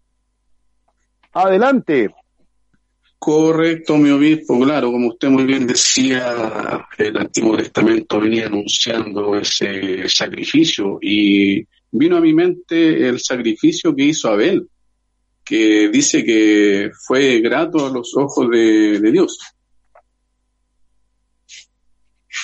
[1.34, 2.08] Adelante.
[3.18, 10.08] Correcto, mi obispo, claro, como usted muy bien decía, el Antiguo Testamento venía anunciando ese
[10.08, 14.66] sacrificio y vino a mi mente el sacrificio que hizo Abel,
[15.46, 19.38] que dice que fue grato a los ojos de, Dios.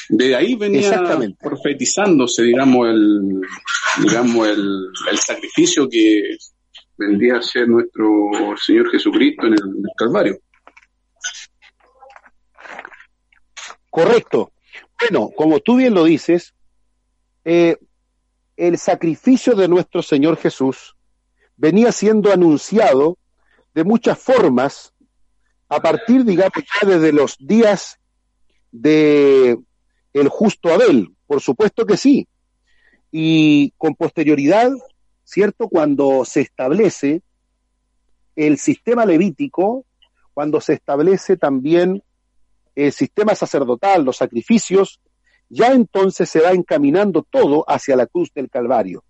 [0.09, 1.03] De ahí venía
[1.41, 3.41] profetizándose, digamos, el,
[4.03, 6.37] digamos, el, sacrificio que
[6.97, 8.31] vendría a ser nuestro
[8.65, 9.61] Señor Jesucristo en el,
[9.97, 10.39] Calvario.
[13.91, 14.53] Correcto.
[15.01, 16.55] Bueno, como tú bien lo dices,
[17.45, 17.77] eh,
[18.57, 20.95] el sacrificio de nuestro Señor Jesús
[21.63, 23.19] venía siendo anunciado
[23.73, 24.93] de muchas formas
[25.69, 28.01] a partir, digamos, ya desde los días
[28.73, 29.57] de
[30.13, 32.27] el justo Abel, por supuesto que sí.
[33.13, 34.73] Y con posterioridad,
[35.23, 35.69] ¿cierto?
[35.69, 37.23] Cuando se establece
[38.35, 39.87] el sistema levítico,
[40.35, 42.03] cuando se establece también
[42.75, 45.01] el sistema sacerdotal, los sacrificios,
[45.49, 49.05] ya entonces se va encaminando todo hacia la cruz del Calvario.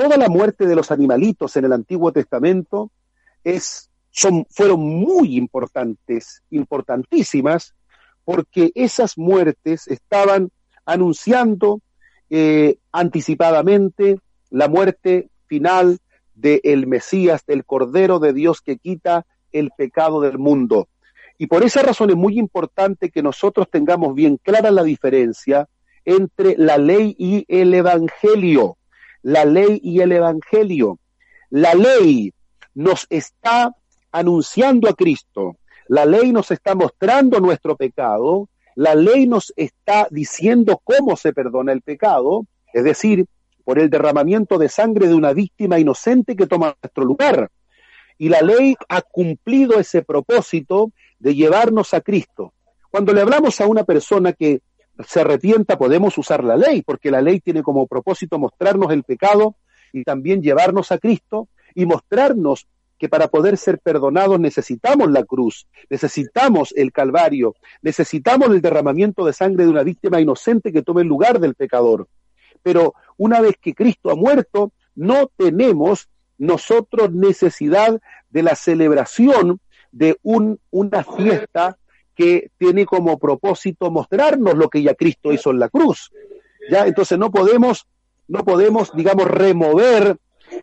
[0.00, 2.90] Toda la muerte de los animalitos en el Antiguo Testamento
[3.44, 7.74] es, son, fueron muy importantes, importantísimas,
[8.24, 10.52] porque esas muertes estaban
[10.86, 11.82] anunciando
[12.30, 15.98] eh, anticipadamente la muerte final
[16.34, 20.88] del Mesías, del Cordero de Dios que quita el pecado del mundo.
[21.36, 25.68] Y por esa razón es muy importante que nosotros tengamos bien clara la diferencia
[26.06, 28.78] entre la ley y el Evangelio
[29.22, 30.98] la ley y el Evangelio.
[31.50, 32.32] la ley
[32.74, 33.74] nos está
[34.12, 35.56] anunciando a Cristo,
[35.88, 41.72] la ley nos está mostrando nuestro pecado, la ley nos está diciendo cómo se perdona
[41.72, 43.26] el pecado, es decir,
[43.64, 47.50] por el derramamiento de sangre de una víctima inocente que toma nuestro lugar.
[48.18, 52.52] Y la ley ha cumplido ese propósito de llevarnos a Cristo.
[52.90, 54.60] Cuando le hablamos a una persona que
[55.06, 59.56] se arrepienta, podemos usar la ley, porque la ley tiene como propósito mostrarnos el pecado
[59.92, 62.66] y también llevarnos a Cristo y mostrarnos
[62.98, 69.32] que para poder ser perdonados necesitamos la cruz, necesitamos el Calvario, necesitamos el derramamiento de
[69.32, 72.08] sangre de una víctima inocente que tome el lugar del pecador.
[72.62, 79.60] Pero una vez que Cristo ha muerto, no tenemos nosotros necesidad de la celebración
[79.92, 81.78] de un, una fiesta
[82.20, 86.12] que tiene como propósito mostrarnos lo que ya Cristo hizo en la cruz.
[86.70, 87.86] Ya, entonces no podemos,
[88.28, 90.18] no podemos, digamos, remover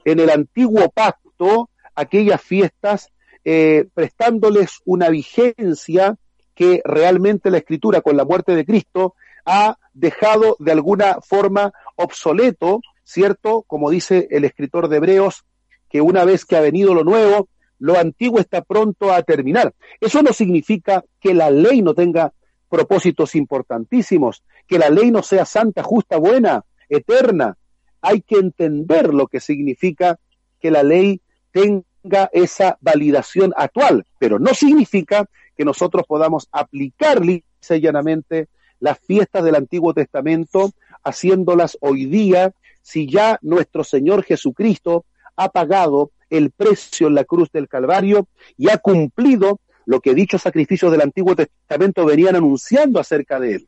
[0.05, 3.10] en el antiguo pacto aquellas fiestas
[3.43, 6.16] eh, prestándoles una vigencia
[6.53, 12.82] que realmente la escritura con la muerte de Cristo ha dejado de alguna forma obsoleto,
[13.03, 13.64] ¿cierto?
[13.66, 15.43] Como dice el escritor de Hebreos,
[15.89, 17.49] que una vez que ha venido lo nuevo,
[17.80, 19.73] lo antiguo está pronto a terminar.
[19.99, 22.34] Eso no significa que la ley no tenga
[22.69, 27.57] propósitos importantísimos, que la ley no sea santa, justa, buena, eterna.
[28.01, 30.19] Hay que entender lo que significa
[30.59, 31.21] que la ley
[31.51, 37.21] tenga esa validación actual, pero no significa que nosotros podamos aplicar
[37.69, 38.47] llanamente
[38.80, 40.71] las fiestas del Antiguo Testamento,
[41.03, 45.05] haciéndolas hoy día, si ya nuestro Señor Jesucristo
[45.36, 50.41] ha pagado el precio en la cruz del Calvario y ha cumplido lo que dichos
[50.41, 53.67] sacrificios del Antiguo Testamento venían anunciando acerca de él.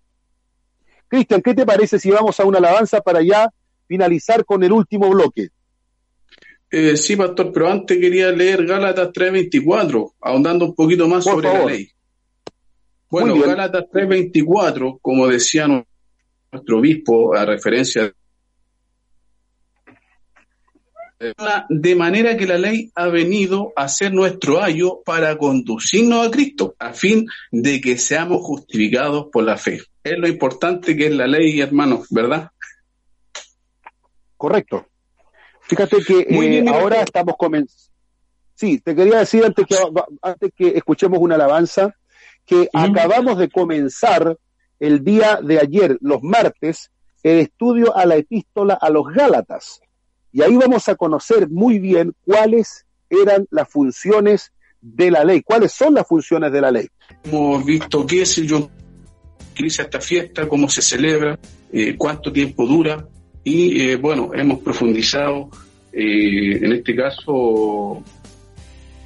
[1.07, 3.49] Cristian, ¿qué te parece si vamos a una alabanza para ya
[3.87, 5.49] finalizar con el último bloque?
[6.71, 11.65] Eh, sí, pastor, pero antes quería leer Gálatas 3:24, ahondando un poquito más sobre la
[11.65, 11.89] ley.
[13.09, 15.67] Bueno, Gálatas 3:24, como decía
[16.51, 18.13] nuestro obispo a referencia
[21.69, 26.75] de manera que la ley ha venido a ser nuestro ayo para conducirnos a Cristo,
[26.79, 29.81] a fin de que seamos justificados por la fe.
[30.03, 32.51] Es lo importante que es la ley, hermanos, ¿verdad?
[34.37, 34.85] Correcto.
[35.61, 37.93] Fíjate que eh, ahora estamos comenzando.
[38.55, 39.75] Sí, te quería decir antes que,
[40.21, 41.93] antes que escuchemos una alabanza,
[42.45, 44.37] que acabamos de comenzar
[44.79, 46.91] el día de ayer, los martes,
[47.23, 49.81] el estudio a la epístola a los Gálatas.
[50.31, 54.51] Y ahí vamos a conocer muy bien cuáles eran las funciones
[54.81, 56.87] de la ley, cuáles son las funciones de la ley.
[57.23, 58.67] Hemos visto qué el Yom
[59.51, 61.37] utiliza esta fiesta, cómo se celebra,
[61.71, 63.05] eh, cuánto tiempo dura
[63.43, 65.49] y eh, bueno, hemos profundizado,
[65.91, 68.03] eh, en este caso,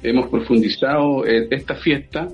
[0.02, 2.28] hemos profundizado esta fiesta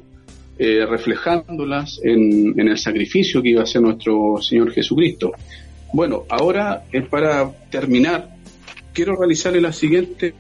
[0.59, 5.33] reflejándolas en, en, el sacrificio que iba a hacer nuestro Señor Jesucristo.
[5.91, 8.29] Bueno, ahora es para terminar
[9.01, 10.35] quiero realizarle la siguiente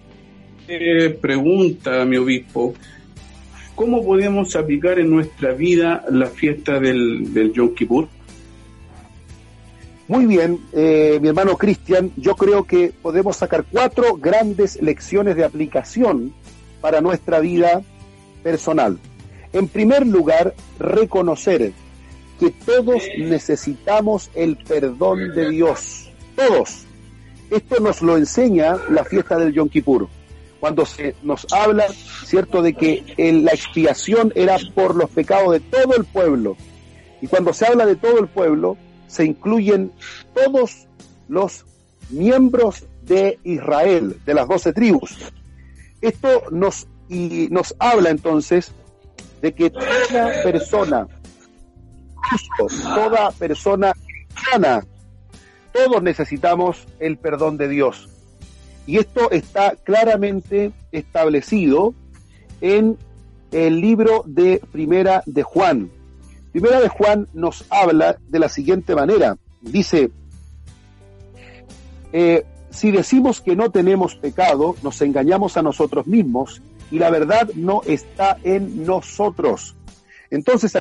[0.68, 2.74] eh, pregunta a mi obispo.
[3.74, 8.08] ¿Cómo podemos aplicar en nuestra vida la fiesta del, del Yom Kippur?
[10.08, 15.44] Muy bien, eh, mi hermano Cristian, yo creo que podemos sacar cuatro grandes lecciones de
[15.44, 16.34] aplicación
[16.82, 17.80] para nuestra vida
[18.42, 18.98] personal.
[19.54, 21.72] En primer lugar, reconocer
[22.38, 26.10] que todos necesitamos el perdón de Dios.
[26.36, 26.89] Todos.
[27.50, 30.08] Esto nos lo enseña la fiesta del Yom Kippur,
[30.60, 31.86] cuando se nos habla,
[32.24, 33.02] cierto, de que
[33.42, 36.56] la expiación era por los pecados de todo el pueblo.
[37.20, 38.76] Y cuando se habla de todo el pueblo,
[39.08, 39.90] se incluyen
[40.34, 40.86] todos
[41.28, 41.64] los
[42.10, 45.16] miembros de Israel, de las doce tribus.
[46.00, 48.72] Esto nos, y nos habla entonces
[49.42, 51.08] de que toda persona,
[52.94, 53.92] toda persona
[54.50, 54.84] sana,
[55.72, 58.08] todos necesitamos el perdón de Dios.
[58.86, 61.94] Y esto está claramente establecido
[62.60, 62.98] en
[63.52, 65.90] el libro de Primera de Juan.
[66.52, 69.36] Primera de Juan nos habla de la siguiente manera.
[69.60, 70.10] Dice,
[72.12, 77.50] eh, si decimos que no tenemos pecado, nos engañamos a nosotros mismos y la verdad
[77.54, 79.76] no está en nosotros.
[80.30, 80.76] Entonces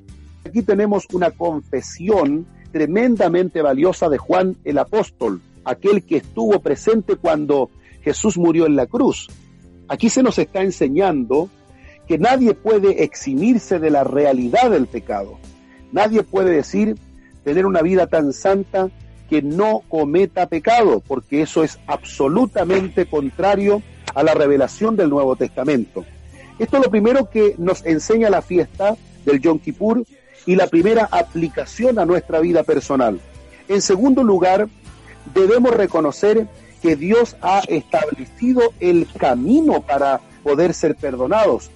[0.45, 7.70] aquí tenemos una confesión tremendamente valiosa de Juan el apóstol, aquel que estuvo presente cuando
[8.01, 9.30] Jesús murió en la cruz.
[9.88, 11.49] Aquí se nos está enseñando
[12.07, 15.38] que nadie puede eximirse de la realidad del pecado.
[15.91, 16.95] Nadie puede decir
[17.43, 18.89] tener una vida tan santa
[19.30, 23.82] que no cometa pecado, porque eso es absolutamente contrario
[24.15, 26.03] a la revelación del Nuevo Testamento.
[26.57, 30.03] Esto es lo primero que nos enseña la fiesta del Yom Kippur
[30.49, 33.19] y la primera aplicación a nuestra vida personal.
[33.67, 34.67] En segundo lugar,
[35.31, 36.47] debemos reconocer
[36.81, 41.69] que Dios ha establecido el camino para poder ser perdonados,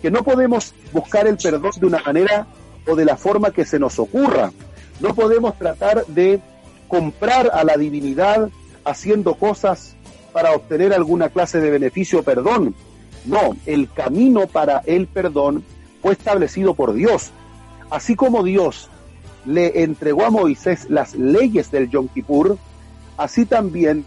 [0.00, 2.46] que no podemos buscar el perdón de una manera
[2.86, 4.52] o de la forma que se nos ocurra.
[5.00, 6.40] No podemos tratar de
[6.86, 8.48] comprar a la divinidad
[8.84, 9.96] haciendo cosas
[10.32, 12.76] para obtener alguna clase de beneficio o perdón.
[13.24, 15.64] No, el camino para el perdón
[16.00, 17.32] fue establecido por Dios.
[17.90, 18.88] Así como Dios
[19.44, 22.56] le entregó a Moisés las leyes del Yom Kippur,
[23.16, 24.04] así también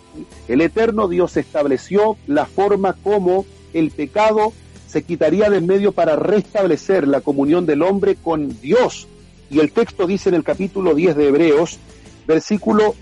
[0.48, 4.54] el eterno Dios estableció la forma como el pecado
[4.94, 9.08] se quitaría de en medio para restablecer la comunión del hombre con Dios.
[9.50, 11.80] Y el texto dice en el capítulo 10 de Hebreos,
[12.28, 12.94] versículo,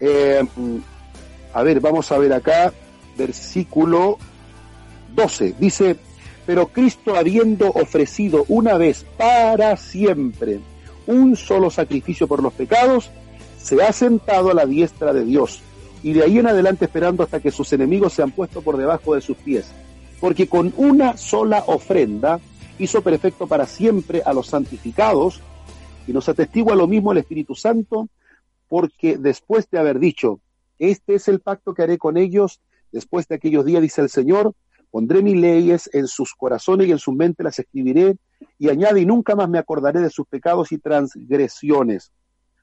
[0.00, 0.44] eh,
[1.54, 2.72] a ver, vamos a ver acá,
[3.16, 4.18] versículo
[5.14, 5.96] 12, dice,
[6.46, 10.60] pero Cristo habiendo ofrecido una vez para siempre
[11.06, 13.10] un solo sacrificio por los pecados,
[13.60, 15.62] se ha sentado a la diestra de Dios
[16.02, 19.14] y de ahí en adelante esperando hasta que sus enemigos se han puesto por debajo
[19.14, 19.70] de sus pies.
[20.20, 22.40] Porque con una sola ofrenda
[22.78, 25.40] hizo perfecto para siempre a los santificados
[26.06, 28.08] y nos atestigua lo mismo el Espíritu Santo,
[28.68, 30.40] porque después de haber dicho,
[30.78, 34.54] este es el pacto que haré con ellos después de aquellos días, dice el Señor,
[34.92, 38.16] pondré mis leyes en sus corazones y en su mente las escribiré,
[38.58, 42.12] y añade, y nunca más me acordaré de sus pecados y transgresiones.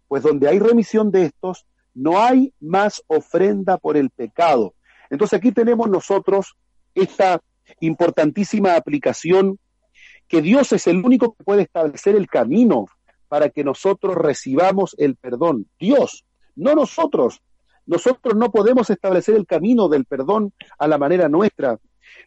[0.08, 1.66] Pues donde hay remisión de estos,
[1.96, 4.76] no hay más ofrenda por el pecado.
[5.10, 6.56] Entonces aquí tenemos nosotros
[6.94, 7.42] esta
[7.80, 9.58] importantísima aplicación
[10.28, 12.86] que Dios es el único que puede establecer el camino
[13.28, 15.68] para que nosotros recibamos el perdón.
[15.80, 16.26] Dios,
[16.56, 17.42] no nosotros.
[17.88, 21.80] Nosotros no podemos establecer el camino del perdón a la manera nuestra.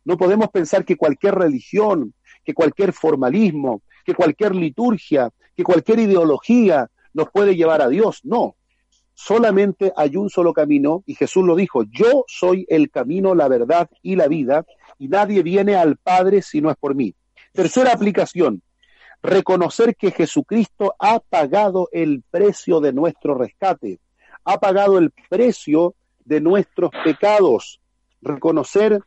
[0.05, 2.15] No podemos pensar que cualquier religión,
[2.45, 8.21] que cualquier formalismo, que cualquier liturgia, que cualquier ideología nos puede llevar a Dios.
[8.25, 8.57] No,
[9.15, 13.89] solamente hay un solo camino y Jesús lo dijo, yo soy el camino, la verdad
[14.03, 14.65] y la vida
[14.99, 17.15] y nadie viene al Padre si no es por mí.
[17.53, 18.63] Tercera aplicación,
[19.23, 24.01] reconocer que Jesucristo ha pagado el precio de nuestro rescate,
[24.45, 27.81] ha pagado el precio de nuestros pecados,
[28.21, 29.01] reconocer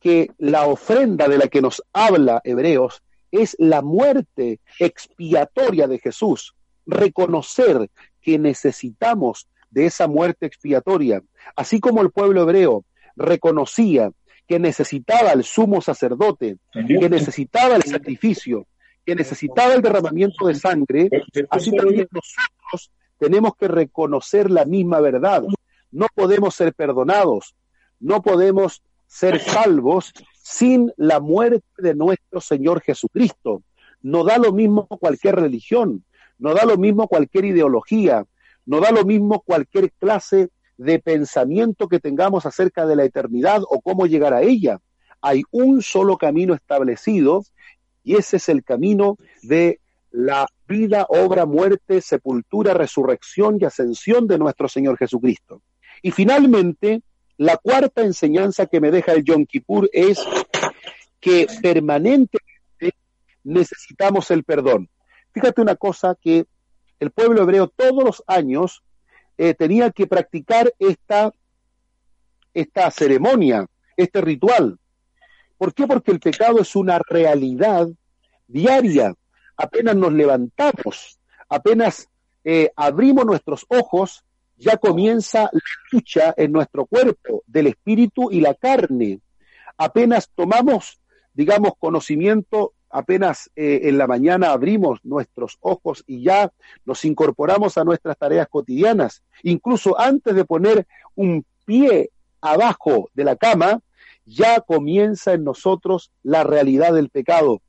[0.00, 6.54] que la ofrenda de la que nos habla Hebreos es la muerte expiatoria de Jesús,
[6.86, 7.90] reconocer
[8.20, 11.22] que necesitamos de esa muerte expiatoria,
[11.54, 12.84] así como el pueblo hebreo
[13.16, 14.10] reconocía
[14.48, 18.66] que necesitaba el sumo sacerdote, que necesitaba el sacrificio,
[19.06, 21.08] que necesitaba el derramamiento de sangre,
[21.50, 25.44] así también nosotros tenemos que reconocer la misma verdad.
[25.92, 27.54] No podemos ser perdonados,
[28.00, 33.62] no podemos ser salvos sin la muerte de nuestro Señor Jesucristo.
[34.02, 36.04] No da lo mismo cualquier religión,
[36.38, 38.24] no da lo mismo cualquier ideología,
[38.64, 43.80] no da lo mismo cualquier clase de pensamiento que tengamos acerca de la eternidad o
[43.80, 44.78] cómo llegar a ella.
[45.20, 47.42] Hay un solo camino establecido
[48.04, 49.80] y ese es el camino de
[50.12, 55.62] la vida, obra, muerte, sepultura, resurrección y ascensión de nuestro Señor Jesucristo.
[56.00, 57.02] Y finalmente,
[57.40, 60.22] la cuarta enseñanza que me deja el Yom Kippur es
[61.18, 62.94] que permanentemente
[63.44, 64.90] necesitamos el perdón.
[65.32, 66.44] Fíjate una cosa que
[66.98, 68.82] el pueblo hebreo todos los años
[69.38, 71.32] eh, tenía que practicar esta,
[72.52, 73.66] esta ceremonia,
[73.96, 74.78] este ritual.
[75.56, 75.86] ¿Por qué?
[75.86, 77.88] Porque el pecado es una realidad
[78.48, 79.14] diaria.
[79.56, 81.18] Apenas nos levantamos,
[81.48, 82.06] apenas
[82.44, 84.26] eh, abrimos nuestros ojos,
[84.60, 89.20] ya comienza la lucha en nuestro cuerpo del espíritu y la carne.
[89.76, 91.00] Apenas tomamos,
[91.32, 96.52] digamos, conocimiento apenas eh, en la mañana abrimos nuestros ojos y ya
[96.84, 103.36] nos incorporamos a nuestras tareas cotidianas, incluso antes de poner un pie abajo de la
[103.36, 103.80] cama,
[104.24, 107.62] ya comienza en nosotros la realidad del pecado.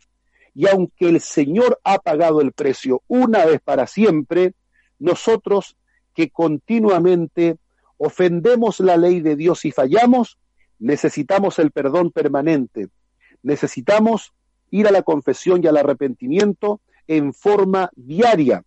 [0.53, 4.53] Y aunque el Señor ha pagado el precio una vez para siempre,
[4.99, 5.77] nosotros
[6.13, 7.57] que continuamente
[7.97, 10.37] ofendemos la ley de Dios y fallamos,
[10.79, 12.87] necesitamos el perdón permanente.
[13.43, 14.33] Necesitamos
[14.71, 18.63] ir a la confesión y al arrepentimiento en forma diaria.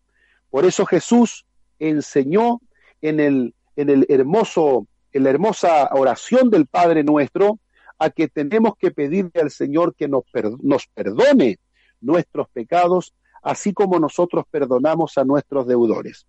[0.51, 1.47] Por eso Jesús
[1.79, 2.61] enseñó
[3.03, 7.59] en el, en el hermoso, en la hermosa oración del Padre nuestro,
[7.99, 10.25] a que tenemos que pedirle al Señor que nos,
[10.63, 11.59] nos perdone
[12.01, 16.27] nuestros pecados, así como nosotros perdonamos a nuestros deudores.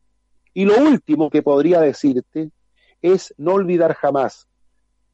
[0.55, 2.49] Y lo último que podría decirte
[3.01, 4.47] es no olvidar jamás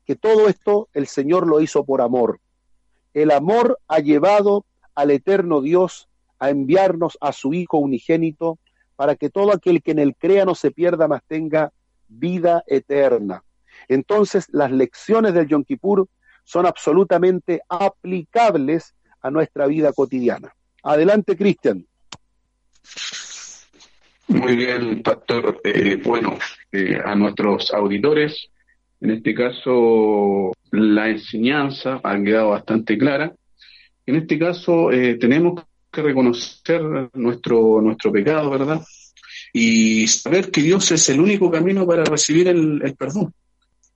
[0.06, 2.40] que todo esto el Señor lo hizo por amor.
[3.16, 8.60] El amor ha llevado al eterno Dios a enviarnos a su Hijo unigénito
[8.96, 11.74] para que todo aquel que en él crea no se pierda, mas tenga
[12.08, 13.44] vida eterna.
[13.88, 16.08] Entonces, las lecciones del Yom Kippur
[16.44, 20.54] son absolutamente aplicables a nuestra vida cotidiana.
[20.84, 21.88] Adelante, Cristian.
[24.32, 25.60] Muy bien, Pastor.
[25.64, 26.38] Eh, bueno,
[26.72, 28.50] eh, a nuestros auditores,
[29.02, 33.34] en este caso, la enseñanza ha quedado bastante clara.
[34.06, 36.82] En este caso, eh, tenemos que reconocer
[37.14, 38.82] nuestro, nuestro pecado, ¿verdad?
[39.52, 43.34] Y saber que Dios es el único camino para recibir el, perdón.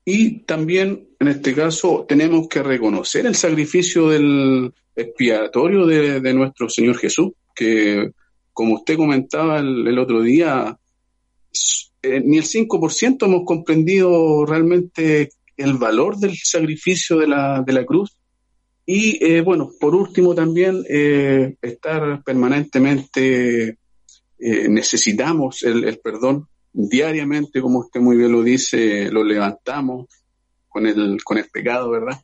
[0.04, 6.98] Y también, en este caso, tenemos que reconocer el sacrificio del expiatorio de, nuestro Señor
[6.98, 8.12] Jesús, que,
[8.56, 10.80] como usted comentaba el, otro día,
[12.02, 17.86] eh, ni el 5% hemos comprendido realmente el valor del sacrificio de la, de la
[17.86, 18.18] cruz
[18.86, 23.78] y eh, bueno, por último también eh, estar permanentemente,
[24.40, 30.08] necesitamos el, perdón diariamente, como usted muy bien lo dice, lo levantamos
[30.70, 32.22] con el, con el pecado, ¿verdad?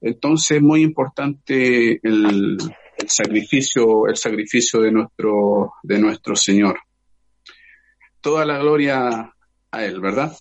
[0.00, 2.56] Entonces es muy importante el,
[3.00, 6.78] el sacrificio, el sacrificio de nuestro, de nuestro Señor.
[8.20, 9.34] Toda la gloria
[9.70, 10.36] a Él, ¿verdad?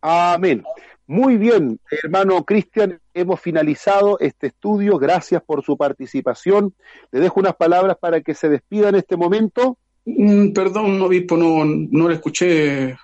[0.00, 0.64] Amén.
[1.06, 4.98] Muy bien, hermano Cristian, hemos finalizado este estudio.
[4.98, 6.74] Gracias por su participación.
[7.10, 9.78] Le dejo unas palabras para que se despida en este momento.
[10.04, 12.96] Mm, perdón, obispo, no, no le escuché.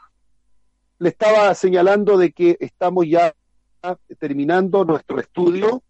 [0.98, 3.34] Le estaba señalando de que estamos ya
[4.18, 5.82] terminando nuestro estudio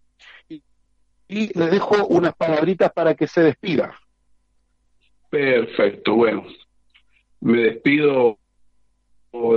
[1.29, 3.95] y le dejo unas palabritas para que se despida.
[5.31, 6.45] Perfecto, bueno.
[7.41, 8.39] Me despido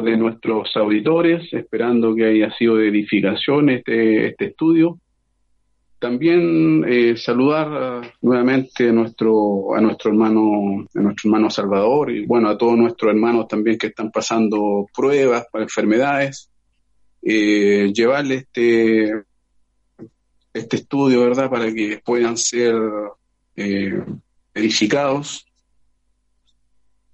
[0.03, 4.99] de nuestros auditores, esperando que haya sido de edificación este, este estudio.
[5.99, 12.49] También eh, saludar nuevamente a nuestro, a nuestro hermano, a nuestro hermano Salvador y bueno,
[12.49, 16.51] a todos nuestros hermanos también que están pasando pruebas para enfermedades.
[17.21, 19.11] Eh, llevarle este,
[20.57, 21.49] este estudio, ¿verdad?
[21.49, 22.75] Para que puedan ser
[23.55, 24.03] eh,
[24.53, 25.45] edificados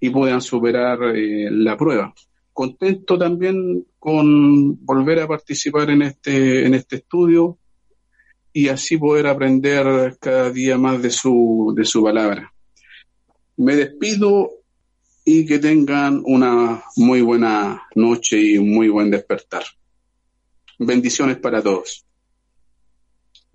[0.00, 2.14] y puedan superar la prueba
[2.54, 7.58] contento también con volver a participar en este, en este estudio
[8.52, 12.54] y así poder aprender cada día más de su, de su palabra.
[13.56, 14.50] Me despido
[15.24, 19.64] y que tengan una muy buena noche y un muy buen despertar.
[20.78, 22.06] Bendiciones para todos.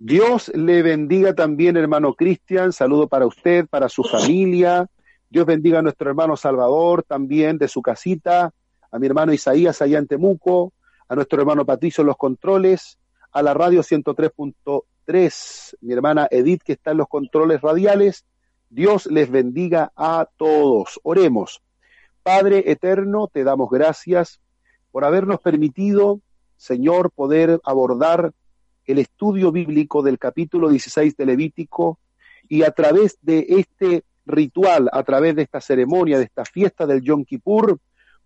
[0.00, 2.72] Dios le bendiga también, hermano Cristian.
[2.72, 4.88] Saludo para usted, para su familia.
[5.28, 8.52] Dios bendiga a nuestro hermano Salvador también de su casita
[8.90, 10.72] a mi hermano Isaías allá en Temuco,
[11.08, 12.98] a nuestro hermano Patricio en los controles,
[13.32, 18.24] a la radio 103.3, mi hermana Edith que está en los controles radiales.
[18.68, 21.00] Dios les bendiga a todos.
[21.02, 21.62] Oremos.
[22.22, 24.40] Padre eterno, te damos gracias
[24.92, 26.20] por habernos permitido,
[26.56, 28.32] Señor, poder abordar
[28.86, 31.98] el estudio bíblico del capítulo 16 de Levítico
[32.48, 37.02] y a través de este ritual, a través de esta ceremonia, de esta fiesta del
[37.02, 37.78] Yom Kippur,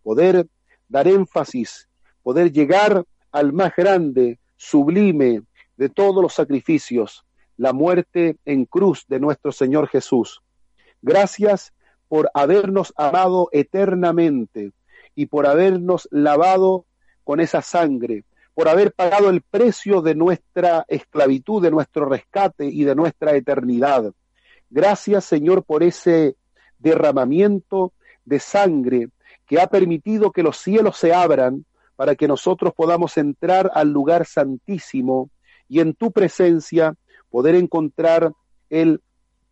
[0.03, 0.47] poder
[0.89, 1.89] dar énfasis,
[2.23, 5.43] poder llegar al más grande, sublime
[5.77, 7.25] de todos los sacrificios,
[7.57, 10.43] la muerte en cruz de nuestro Señor Jesús.
[11.03, 11.73] Gracias
[12.09, 14.73] por habernos amado eternamente
[15.15, 16.87] y por habernos lavado
[17.25, 18.25] con esa sangre,
[18.55, 24.13] por haber pagado el precio de nuestra esclavitud, de nuestro rescate y de nuestra eternidad.
[24.71, 26.37] Gracias, Señor, por ese
[26.79, 27.93] derramamiento
[28.25, 29.09] de sangre
[29.47, 31.65] que ha permitido que los cielos se abran
[31.97, 35.31] para que nosotros podamos entrar al lugar santísimo
[35.69, 36.95] y en tu presencia
[37.31, 38.33] poder encontrar
[38.71, 39.01] el,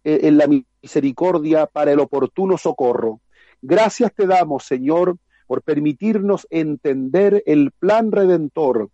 [0.05, 0.47] eh, la
[0.83, 3.21] misericordia para el oportuno socorro.
[3.61, 8.91] Gracias te damos, Señor, por permitirnos entender el plan redentor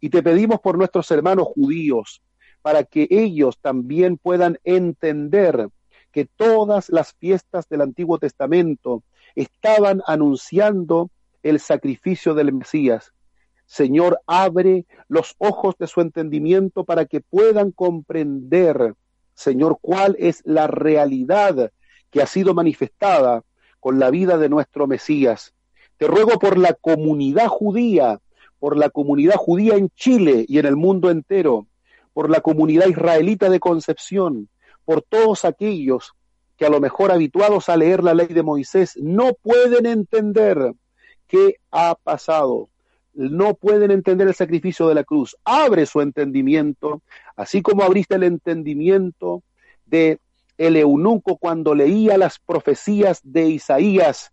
[0.00, 2.22] y te pedimos por nuestros hermanos judíos
[2.60, 5.68] para que ellos también puedan entender
[6.12, 9.02] que todas las fiestas del Antiguo Testamento
[9.34, 11.10] estaban anunciando
[11.42, 13.12] el sacrificio del Mesías.
[13.64, 18.94] Señor, abre los ojos de su entendimiento para que puedan comprender,
[19.34, 21.72] Señor, cuál es la realidad
[22.10, 23.42] que ha sido manifestada
[23.80, 25.54] con la vida de nuestro Mesías.
[26.02, 28.18] Te ruego por la comunidad judía,
[28.58, 31.68] por la comunidad judía en Chile y en el mundo entero,
[32.12, 34.48] por la comunidad israelita de Concepción,
[34.84, 36.14] por todos aquellos
[36.56, 40.74] que a lo mejor habituados a leer la ley de Moisés no pueden entender
[41.28, 42.68] qué ha pasado.
[43.14, 45.36] no pueden entender el sacrificio de la cruz.
[45.44, 47.00] Abre su entendimiento,
[47.36, 49.44] así como abriste el entendimiento
[49.86, 50.18] de
[50.58, 54.31] el eunuco cuando leía las profecías de Isaías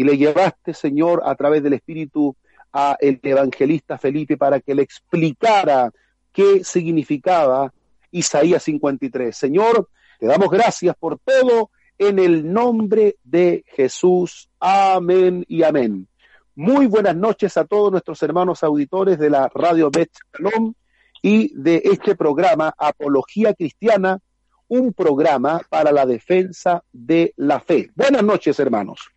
[0.00, 2.34] y le llevaste, Señor, a través del Espíritu
[2.72, 5.92] a el evangelista Felipe para que le explicara
[6.32, 7.70] qué significaba
[8.10, 9.36] Isaías 53.
[9.36, 14.48] Señor, te damos gracias por todo en el nombre de Jesús.
[14.58, 16.08] Amén y amén.
[16.54, 20.72] Muy buenas noches a todos nuestros hermanos auditores de la Radio Bet Shalom
[21.20, 24.18] y de este programa Apología Cristiana,
[24.66, 27.90] un programa para la defensa de la fe.
[27.94, 29.10] Buenas noches, hermanos.